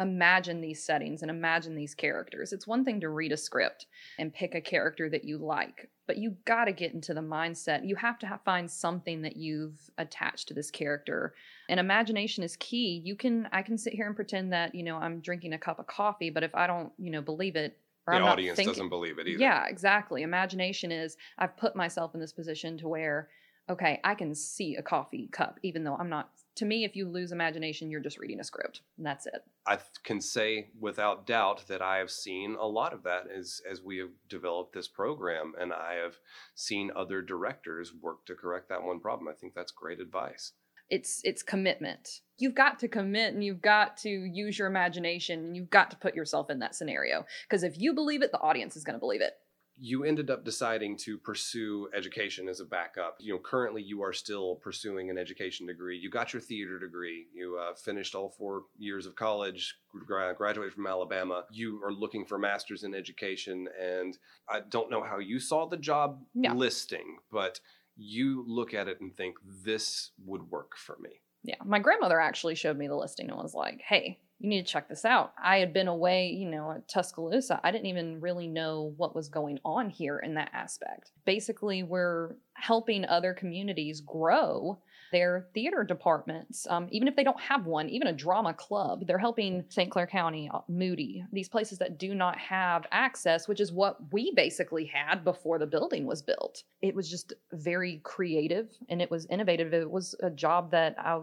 imagine 0.00 0.60
these 0.60 0.84
settings 0.84 1.22
and 1.22 1.30
imagine 1.30 1.74
these 1.74 1.94
characters. 1.94 2.52
It's 2.52 2.66
one 2.66 2.84
thing 2.84 3.00
to 3.00 3.08
read 3.08 3.32
a 3.32 3.36
script 3.36 3.86
and 4.18 4.32
pick 4.32 4.54
a 4.54 4.60
character 4.60 5.10
that 5.10 5.24
you 5.24 5.38
like 5.38 5.90
but 6.08 6.16
you 6.16 6.34
got 6.46 6.64
to 6.64 6.72
get 6.72 6.94
into 6.94 7.12
the 7.12 7.20
mindset. 7.20 7.86
You 7.86 7.94
have 7.96 8.18
to 8.20 8.26
have, 8.26 8.40
find 8.42 8.68
something 8.68 9.22
that 9.22 9.36
you've 9.36 9.78
attached 9.98 10.48
to 10.48 10.54
this 10.54 10.70
character. 10.70 11.34
And 11.68 11.78
imagination 11.78 12.42
is 12.42 12.56
key. 12.56 13.02
You 13.04 13.14
can 13.14 13.46
i 13.52 13.62
can 13.62 13.78
sit 13.78 13.92
here 13.92 14.06
and 14.06 14.16
pretend 14.16 14.52
that 14.52 14.74
you 14.74 14.82
know 14.82 14.96
i'm 14.96 15.20
drinking 15.20 15.52
a 15.52 15.58
cup 15.58 15.78
of 15.78 15.86
coffee 15.86 16.30
but 16.30 16.42
if 16.42 16.54
i 16.54 16.66
don't 16.66 16.90
you 16.98 17.10
know 17.10 17.20
believe 17.20 17.56
it 17.56 17.76
the 18.06 18.14
I'm 18.14 18.24
audience 18.24 18.56
thinking, 18.56 18.72
doesn't 18.72 18.88
believe 18.88 19.18
it 19.18 19.28
either. 19.28 19.38
Yeah 19.38 19.66
exactly. 19.68 20.22
Imagination 20.22 20.90
is 20.90 21.16
i've 21.38 21.56
put 21.58 21.76
myself 21.76 22.14
in 22.14 22.20
this 22.20 22.32
position 22.32 22.78
to 22.78 22.88
where 22.88 23.28
okay, 23.70 24.00
I 24.04 24.14
can 24.14 24.34
see 24.34 24.76
a 24.76 24.82
coffee 24.82 25.28
cup, 25.32 25.58
even 25.62 25.84
though 25.84 25.96
I'm 25.96 26.08
not. 26.08 26.30
To 26.56 26.64
me, 26.64 26.84
if 26.84 26.96
you 26.96 27.08
lose 27.08 27.30
imagination, 27.30 27.88
you're 27.88 28.00
just 28.00 28.18
reading 28.18 28.40
a 28.40 28.44
script, 28.44 28.80
and 28.96 29.06
that's 29.06 29.26
it. 29.26 29.44
I 29.66 29.78
can 30.02 30.20
say 30.20 30.70
without 30.80 31.26
doubt 31.26 31.68
that 31.68 31.80
I 31.80 31.98
have 31.98 32.10
seen 32.10 32.56
a 32.58 32.66
lot 32.66 32.92
of 32.92 33.04
that 33.04 33.24
as 33.30 33.60
as 33.70 33.80
we 33.80 33.98
have 33.98 34.10
developed 34.28 34.74
this 34.74 34.88
program, 34.88 35.52
and 35.60 35.72
I 35.72 35.94
have 36.02 36.16
seen 36.54 36.90
other 36.96 37.22
directors 37.22 37.92
work 37.94 38.26
to 38.26 38.34
correct 38.34 38.68
that 38.70 38.82
one 38.82 39.00
problem. 39.00 39.28
I 39.28 39.34
think 39.34 39.54
that's 39.54 39.72
great 39.72 40.00
advice. 40.00 40.52
It's 40.90 41.20
it's 41.22 41.42
commitment. 41.42 42.22
You've 42.38 42.54
got 42.54 42.78
to 42.80 42.88
commit, 42.88 43.34
and 43.34 43.44
you've 43.44 43.62
got 43.62 43.96
to 43.98 44.08
use 44.08 44.58
your 44.58 44.68
imagination, 44.68 45.40
and 45.40 45.56
you've 45.56 45.70
got 45.70 45.90
to 45.90 45.96
put 45.96 46.14
yourself 46.14 46.50
in 46.50 46.58
that 46.60 46.74
scenario. 46.74 47.24
Because 47.48 47.62
if 47.62 47.78
you 47.78 47.94
believe 47.94 48.22
it, 48.22 48.32
the 48.32 48.40
audience 48.40 48.74
is 48.76 48.84
going 48.84 48.94
to 48.94 49.00
believe 49.00 49.20
it 49.20 49.34
you 49.80 50.04
ended 50.04 50.30
up 50.30 50.44
deciding 50.44 50.96
to 50.96 51.18
pursue 51.18 51.88
education 51.94 52.48
as 52.48 52.60
a 52.60 52.64
backup. 52.64 53.16
You 53.20 53.34
know, 53.34 53.38
currently 53.38 53.82
you 53.82 54.02
are 54.02 54.12
still 54.12 54.56
pursuing 54.56 55.10
an 55.10 55.18
education 55.18 55.66
degree. 55.66 55.96
You 55.96 56.10
got 56.10 56.32
your 56.32 56.42
theater 56.42 56.78
degree. 56.78 57.26
You 57.32 57.58
uh, 57.58 57.74
finished 57.74 58.14
all 58.14 58.30
four 58.30 58.62
years 58.78 59.06
of 59.06 59.14
college, 59.14 59.76
gra- 60.06 60.34
graduated 60.36 60.74
from 60.74 60.86
Alabama. 60.86 61.44
You 61.50 61.80
are 61.84 61.92
looking 61.92 62.24
for 62.24 62.36
a 62.36 62.40
masters 62.40 62.82
in 62.82 62.94
education, 62.94 63.68
and 63.80 64.18
I 64.48 64.60
don't 64.68 64.90
know 64.90 65.02
how 65.02 65.18
you 65.18 65.38
saw 65.38 65.66
the 65.66 65.76
job 65.76 66.22
yeah. 66.34 66.52
listing, 66.52 67.18
but 67.30 67.60
you 67.96 68.44
look 68.46 68.74
at 68.74 68.88
it 68.88 69.00
and 69.00 69.16
think 69.16 69.36
this 69.64 70.10
would 70.24 70.50
work 70.50 70.76
for 70.76 70.96
me. 71.00 71.20
Yeah, 71.44 71.56
my 71.64 71.78
grandmother 71.78 72.20
actually 72.20 72.56
showed 72.56 72.76
me 72.76 72.88
the 72.88 72.96
listing 72.96 73.30
and 73.30 73.38
was 73.38 73.54
like, 73.54 73.80
"Hey, 73.80 74.18
you 74.40 74.48
need 74.48 74.64
to 74.64 74.72
check 74.72 74.88
this 74.88 75.04
out. 75.04 75.32
I 75.42 75.58
had 75.58 75.72
been 75.72 75.88
away, 75.88 76.28
you 76.28 76.48
know, 76.48 76.70
at 76.70 76.88
Tuscaloosa. 76.88 77.60
I 77.64 77.72
didn't 77.72 77.86
even 77.86 78.20
really 78.20 78.46
know 78.46 78.94
what 78.96 79.14
was 79.14 79.28
going 79.28 79.58
on 79.64 79.90
here 79.90 80.18
in 80.20 80.34
that 80.34 80.50
aspect. 80.52 81.10
Basically, 81.24 81.82
we're 81.82 82.36
helping 82.54 83.04
other 83.04 83.34
communities 83.34 84.00
grow 84.00 84.78
their 85.10 85.48
theater 85.54 85.84
departments, 85.84 86.66
um, 86.68 86.86
even 86.90 87.08
if 87.08 87.16
they 87.16 87.24
don't 87.24 87.40
have 87.40 87.66
one, 87.66 87.88
even 87.88 88.08
a 88.08 88.12
drama 88.12 88.52
club. 88.54 89.06
They're 89.06 89.18
helping 89.18 89.64
St. 89.70 89.90
Clair 89.90 90.06
County, 90.06 90.50
uh, 90.52 90.60
Moody, 90.68 91.24
these 91.32 91.48
places 91.48 91.78
that 91.78 91.98
do 91.98 92.14
not 92.14 92.38
have 92.38 92.86
access, 92.92 93.48
which 93.48 93.60
is 93.60 93.72
what 93.72 93.96
we 94.12 94.32
basically 94.36 94.84
had 94.84 95.24
before 95.24 95.58
the 95.58 95.66
building 95.66 96.06
was 96.06 96.22
built. 96.22 96.62
It 96.82 96.94
was 96.94 97.10
just 97.10 97.32
very 97.52 98.00
creative 98.04 98.70
and 98.88 99.00
it 99.00 99.10
was 99.10 99.26
innovative. 99.26 99.72
It 99.72 99.90
was 99.90 100.14
a 100.22 100.30
job 100.30 100.70
that 100.72 100.94
I 100.98 101.20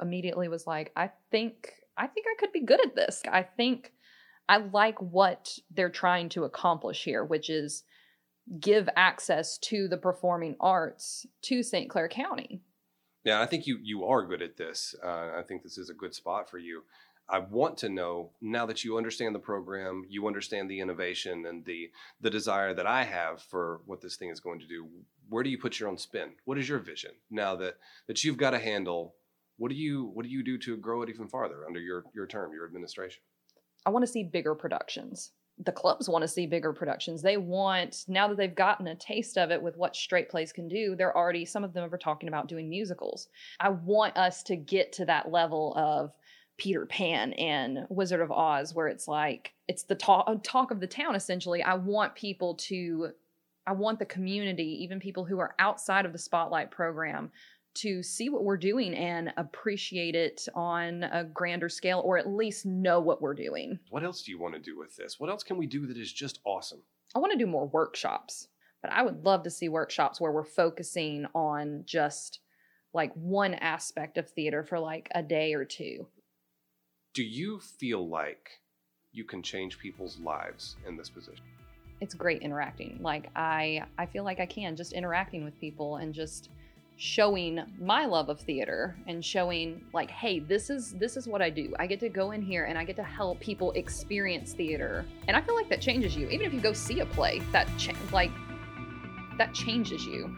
immediately 0.00 0.48
was 0.48 0.66
like, 0.66 0.92
I 0.96 1.10
think 1.30 1.72
I 1.96 2.06
think 2.06 2.26
I 2.30 2.38
could 2.38 2.52
be 2.52 2.64
good 2.64 2.84
at 2.84 2.94
this. 2.94 3.22
I 3.30 3.42
think 3.42 3.92
I 4.48 4.58
like 4.58 5.00
what 5.00 5.58
they're 5.70 5.90
trying 5.90 6.28
to 6.30 6.44
accomplish 6.44 7.04
here, 7.04 7.24
which 7.24 7.50
is 7.50 7.84
give 8.60 8.88
access 8.96 9.58
to 9.58 9.88
the 9.88 9.96
performing 9.96 10.56
arts 10.60 11.26
to 11.42 11.62
St. 11.62 11.90
Clair 11.90 12.08
County. 12.08 12.60
Yeah, 13.24 13.40
I 13.40 13.46
think 13.46 13.66
you 13.66 13.78
you 13.82 14.04
are 14.04 14.24
good 14.24 14.40
at 14.40 14.56
this. 14.56 14.94
Uh, 15.02 15.32
I 15.36 15.42
think 15.46 15.62
this 15.62 15.78
is 15.78 15.90
a 15.90 15.94
good 15.94 16.14
spot 16.14 16.48
for 16.48 16.58
you. 16.58 16.82
I 17.28 17.40
want 17.40 17.76
to 17.78 17.88
know 17.88 18.30
now 18.40 18.66
that 18.66 18.84
you 18.84 18.96
understand 18.96 19.34
the 19.34 19.40
program, 19.40 20.04
you 20.08 20.28
understand 20.28 20.70
the 20.70 20.78
innovation 20.78 21.44
and 21.44 21.64
the 21.64 21.90
the 22.20 22.30
desire 22.30 22.72
that 22.74 22.86
I 22.86 23.02
have 23.02 23.42
for 23.42 23.80
what 23.84 24.00
this 24.00 24.14
thing 24.14 24.30
is 24.30 24.38
going 24.38 24.60
to 24.60 24.66
do. 24.66 24.86
Where 25.28 25.42
do 25.42 25.50
you 25.50 25.58
put 25.58 25.80
your 25.80 25.88
own 25.88 25.98
spin? 25.98 26.34
What 26.44 26.56
is 26.56 26.68
your 26.68 26.78
vision 26.78 27.12
now 27.28 27.56
that 27.56 27.78
that 28.06 28.22
you've 28.22 28.36
got 28.36 28.54
a 28.54 28.60
handle 28.60 29.16
what 29.58 29.70
do 29.70 29.74
you 29.74 30.10
what 30.14 30.24
do 30.24 30.30
you 30.30 30.42
do 30.42 30.58
to 30.58 30.76
grow 30.76 31.02
it 31.02 31.08
even 31.08 31.28
farther 31.28 31.64
under 31.66 31.80
your 31.80 32.04
your 32.14 32.26
term, 32.26 32.52
your 32.52 32.66
administration? 32.66 33.22
I 33.84 33.90
want 33.90 34.04
to 34.04 34.10
see 34.10 34.24
bigger 34.24 34.54
productions. 34.54 35.32
The 35.58 35.72
clubs 35.72 36.08
want 36.08 36.22
to 36.22 36.28
see 36.28 36.46
bigger 36.46 36.74
productions. 36.74 37.22
They 37.22 37.38
want 37.38 38.04
now 38.08 38.28
that 38.28 38.36
they've 38.36 38.54
gotten 38.54 38.88
a 38.88 38.94
taste 38.94 39.38
of 39.38 39.50
it 39.50 39.62
with 39.62 39.76
what 39.78 39.96
straight 39.96 40.28
plays 40.28 40.52
can 40.52 40.68
do. 40.68 40.94
They're 40.94 41.16
already 41.16 41.46
some 41.46 41.64
of 41.64 41.72
them 41.72 41.92
are 41.92 41.98
talking 41.98 42.28
about 42.28 42.48
doing 42.48 42.68
musicals. 42.68 43.28
I 43.58 43.70
want 43.70 44.16
us 44.18 44.42
to 44.44 44.56
get 44.56 44.92
to 44.94 45.06
that 45.06 45.30
level 45.30 45.72
of 45.76 46.12
Peter 46.58 46.86
Pan 46.86 47.32
and 47.34 47.86
Wizard 47.88 48.20
of 48.20 48.30
Oz, 48.30 48.74
where 48.74 48.88
it's 48.88 49.08
like 49.08 49.52
it's 49.68 49.84
the 49.84 49.94
talk 49.94 50.24
uh, 50.26 50.36
talk 50.42 50.70
of 50.70 50.80
the 50.80 50.86
town. 50.86 51.14
Essentially, 51.14 51.62
I 51.62 51.74
want 51.74 52.14
people 52.14 52.54
to, 52.54 53.10
I 53.66 53.72
want 53.72 53.98
the 53.98 54.06
community, 54.06 54.82
even 54.82 55.00
people 55.00 55.24
who 55.24 55.38
are 55.38 55.54
outside 55.58 56.06
of 56.06 56.12
the 56.12 56.18
Spotlight 56.18 56.70
program, 56.70 57.30
to 57.76 58.02
see 58.02 58.28
what 58.28 58.44
we're 58.44 58.56
doing 58.56 58.94
and 58.94 59.32
appreciate 59.36 60.14
it 60.14 60.46
on 60.54 61.04
a 61.04 61.24
grander 61.24 61.68
scale 61.68 62.02
or 62.04 62.18
at 62.18 62.28
least 62.28 62.66
know 62.66 63.00
what 63.00 63.22
we're 63.22 63.34
doing. 63.34 63.78
What 63.90 64.04
else 64.04 64.22
do 64.22 64.30
you 64.30 64.38
want 64.38 64.54
to 64.54 64.60
do 64.60 64.78
with 64.78 64.96
this? 64.96 65.20
What 65.20 65.30
else 65.30 65.42
can 65.42 65.56
we 65.56 65.66
do 65.66 65.86
that 65.86 65.96
is 65.96 66.12
just 66.12 66.40
awesome? 66.44 66.80
I 67.14 67.18
want 67.18 67.32
to 67.32 67.38
do 67.38 67.46
more 67.46 67.66
workshops, 67.66 68.48
but 68.82 68.92
I 68.92 69.02
would 69.02 69.24
love 69.24 69.42
to 69.44 69.50
see 69.50 69.68
workshops 69.68 70.20
where 70.20 70.32
we're 70.32 70.44
focusing 70.44 71.26
on 71.34 71.82
just 71.86 72.40
like 72.92 73.12
one 73.14 73.54
aspect 73.54 74.18
of 74.18 74.28
theater 74.28 74.64
for 74.64 74.78
like 74.78 75.08
a 75.14 75.22
day 75.22 75.54
or 75.54 75.64
two. 75.64 76.06
Do 77.14 77.22
you 77.22 77.60
feel 77.60 78.08
like 78.08 78.50
you 79.12 79.24
can 79.24 79.42
change 79.42 79.78
people's 79.78 80.18
lives 80.18 80.76
in 80.86 80.96
this 80.96 81.08
position? 81.08 81.44
It's 82.00 82.14
great 82.14 82.42
interacting. 82.42 82.98
Like 83.00 83.30
I 83.34 83.84
I 83.96 84.06
feel 84.06 84.24
like 84.24 84.40
I 84.40 84.46
can 84.46 84.76
just 84.76 84.92
interacting 84.92 85.44
with 85.44 85.58
people 85.58 85.96
and 85.96 86.12
just 86.12 86.50
showing 86.98 87.62
my 87.78 88.06
love 88.06 88.28
of 88.28 88.40
theater 88.40 88.96
and 89.06 89.22
showing 89.22 89.84
like 89.92 90.10
hey 90.10 90.38
this 90.38 90.70
is 90.70 90.92
this 90.94 91.16
is 91.16 91.28
what 91.28 91.42
i 91.42 91.50
do. 91.50 91.74
I 91.78 91.86
get 91.86 92.00
to 92.00 92.08
go 92.08 92.30
in 92.30 92.40
here 92.40 92.64
and 92.64 92.78
i 92.78 92.84
get 92.84 92.96
to 92.96 93.04
help 93.04 93.38
people 93.40 93.72
experience 93.72 94.54
theater. 94.54 95.04
And 95.28 95.36
i 95.36 95.40
feel 95.42 95.54
like 95.54 95.68
that 95.68 95.80
changes 95.80 96.16
you. 96.16 96.28
Even 96.28 96.46
if 96.46 96.54
you 96.54 96.60
go 96.60 96.72
see 96.72 97.00
a 97.00 97.06
play 97.06 97.40
that 97.52 97.68
cha- 97.76 97.92
like 98.12 98.30
that 99.36 99.52
changes 99.52 100.06
you 100.06 100.34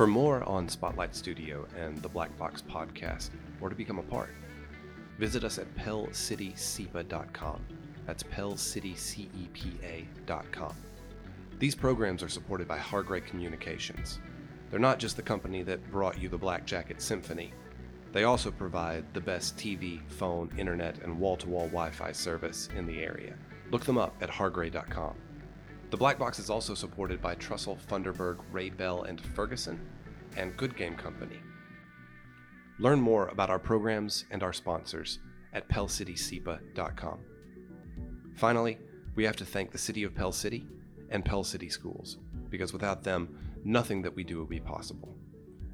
For 0.00 0.06
more 0.06 0.42
on 0.44 0.66
Spotlight 0.66 1.14
Studio 1.14 1.66
and 1.78 2.00
the 2.00 2.08
Black 2.08 2.34
Box 2.38 2.62
podcast, 2.62 3.28
or 3.60 3.68
to 3.68 3.74
become 3.74 3.98
a 3.98 4.02
part, 4.02 4.30
visit 5.18 5.44
us 5.44 5.58
at 5.58 5.76
pellcitycepa.com. 5.76 7.60
That's 8.06 8.22
pellcitycepa.com. 8.22 10.74
These 11.58 11.74
programs 11.74 12.22
are 12.22 12.30
supported 12.30 12.66
by 12.66 12.78
Hargray 12.78 13.26
Communications. 13.26 14.20
They're 14.70 14.80
not 14.80 14.98
just 14.98 15.16
the 15.16 15.22
company 15.22 15.62
that 15.64 15.90
brought 15.90 16.18
you 16.18 16.30
the 16.30 16.38
Black 16.38 16.64
Jacket 16.64 17.02
Symphony. 17.02 17.52
They 18.12 18.24
also 18.24 18.50
provide 18.50 19.04
the 19.12 19.20
best 19.20 19.58
TV, 19.58 20.00
phone, 20.08 20.50
internet, 20.56 20.96
and 21.02 21.20
wall 21.20 21.36
to 21.36 21.46
wall 21.46 21.66
Wi 21.66 21.90
Fi 21.90 22.12
service 22.12 22.70
in 22.74 22.86
the 22.86 23.02
area. 23.02 23.34
Look 23.70 23.84
them 23.84 23.98
up 23.98 24.16
at 24.22 24.30
hargray.com. 24.30 25.14
The 25.90 25.96
Black 25.96 26.20
Box 26.20 26.38
is 26.38 26.50
also 26.50 26.74
supported 26.74 27.20
by 27.20 27.34
Trussell, 27.34 27.76
Funderburg, 27.76 28.38
Ray 28.52 28.70
Bell, 28.70 29.02
and 29.02 29.20
Ferguson, 29.20 29.84
and 30.36 30.56
Good 30.56 30.76
Game 30.76 30.94
Company. 30.94 31.40
Learn 32.78 33.00
more 33.00 33.26
about 33.26 33.50
our 33.50 33.58
programs 33.58 34.24
and 34.30 34.44
our 34.44 34.52
sponsors 34.52 35.18
at 35.52 35.68
pellcitycepa.com. 35.68 37.18
Finally, 38.36 38.78
we 39.16 39.24
have 39.24 39.34
to 39.34 39.44
thank 39.44 39.72
the 39.72 39.78
City 39.78 40.04
of 40.04 40.14
Pell 40.14 40.30
City 40.30 40.64
and 41.10 41.24
Pell 41.24 41.42
City 41.42 41.68
Schools, 41.68 42.18
because 42.48 42.72
without 42.72 43.02
them, 43.02 43.36
nothing 43.64 44.00
that 44.02 44.14
we 44.14 44.22
do 44.22 44.38
would 44.38 44.48
be 44.48 44.60
possible. 44.60 45.18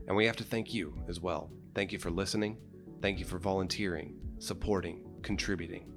And 0.08 0.16
we 0.16 0.24
have 0.24 0.36
to 0.36 0.44
thank 0.44 0.72
you 0.72 0.96
as 1.08 1.20
well. 1.20 1.50
Thank 1.74 1.92
you 1.92 1.98
for 1.98 2.10
listening. 2.10 2.56
Thank 3.02 3.18
you 3.18 3.26
for 3.26 3.38
volunteering, 3.38 4.14
supporting, 4.38 5.04
contributing. 5.20 5.92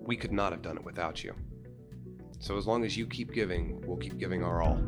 We 0.00 0.16
could 0.16 0.32
not 0.32 0.52
have 0.52 0.62
done 0.62 0.76
it 0.76 0.84
without 0.84 1.24
you. 1.24 1.34
So 2.44 2.58
as 2.58 2.66
long 2.66 2.84
as 2.84 2.94
you 2.94 3.06
keep 3.06 3.32
giving, 3.32 3.80
we'll 3.86 3.96
keep 3.96 4.18
giving 4.18 4.44
our 4.44 4.60
all. 4.60 4.78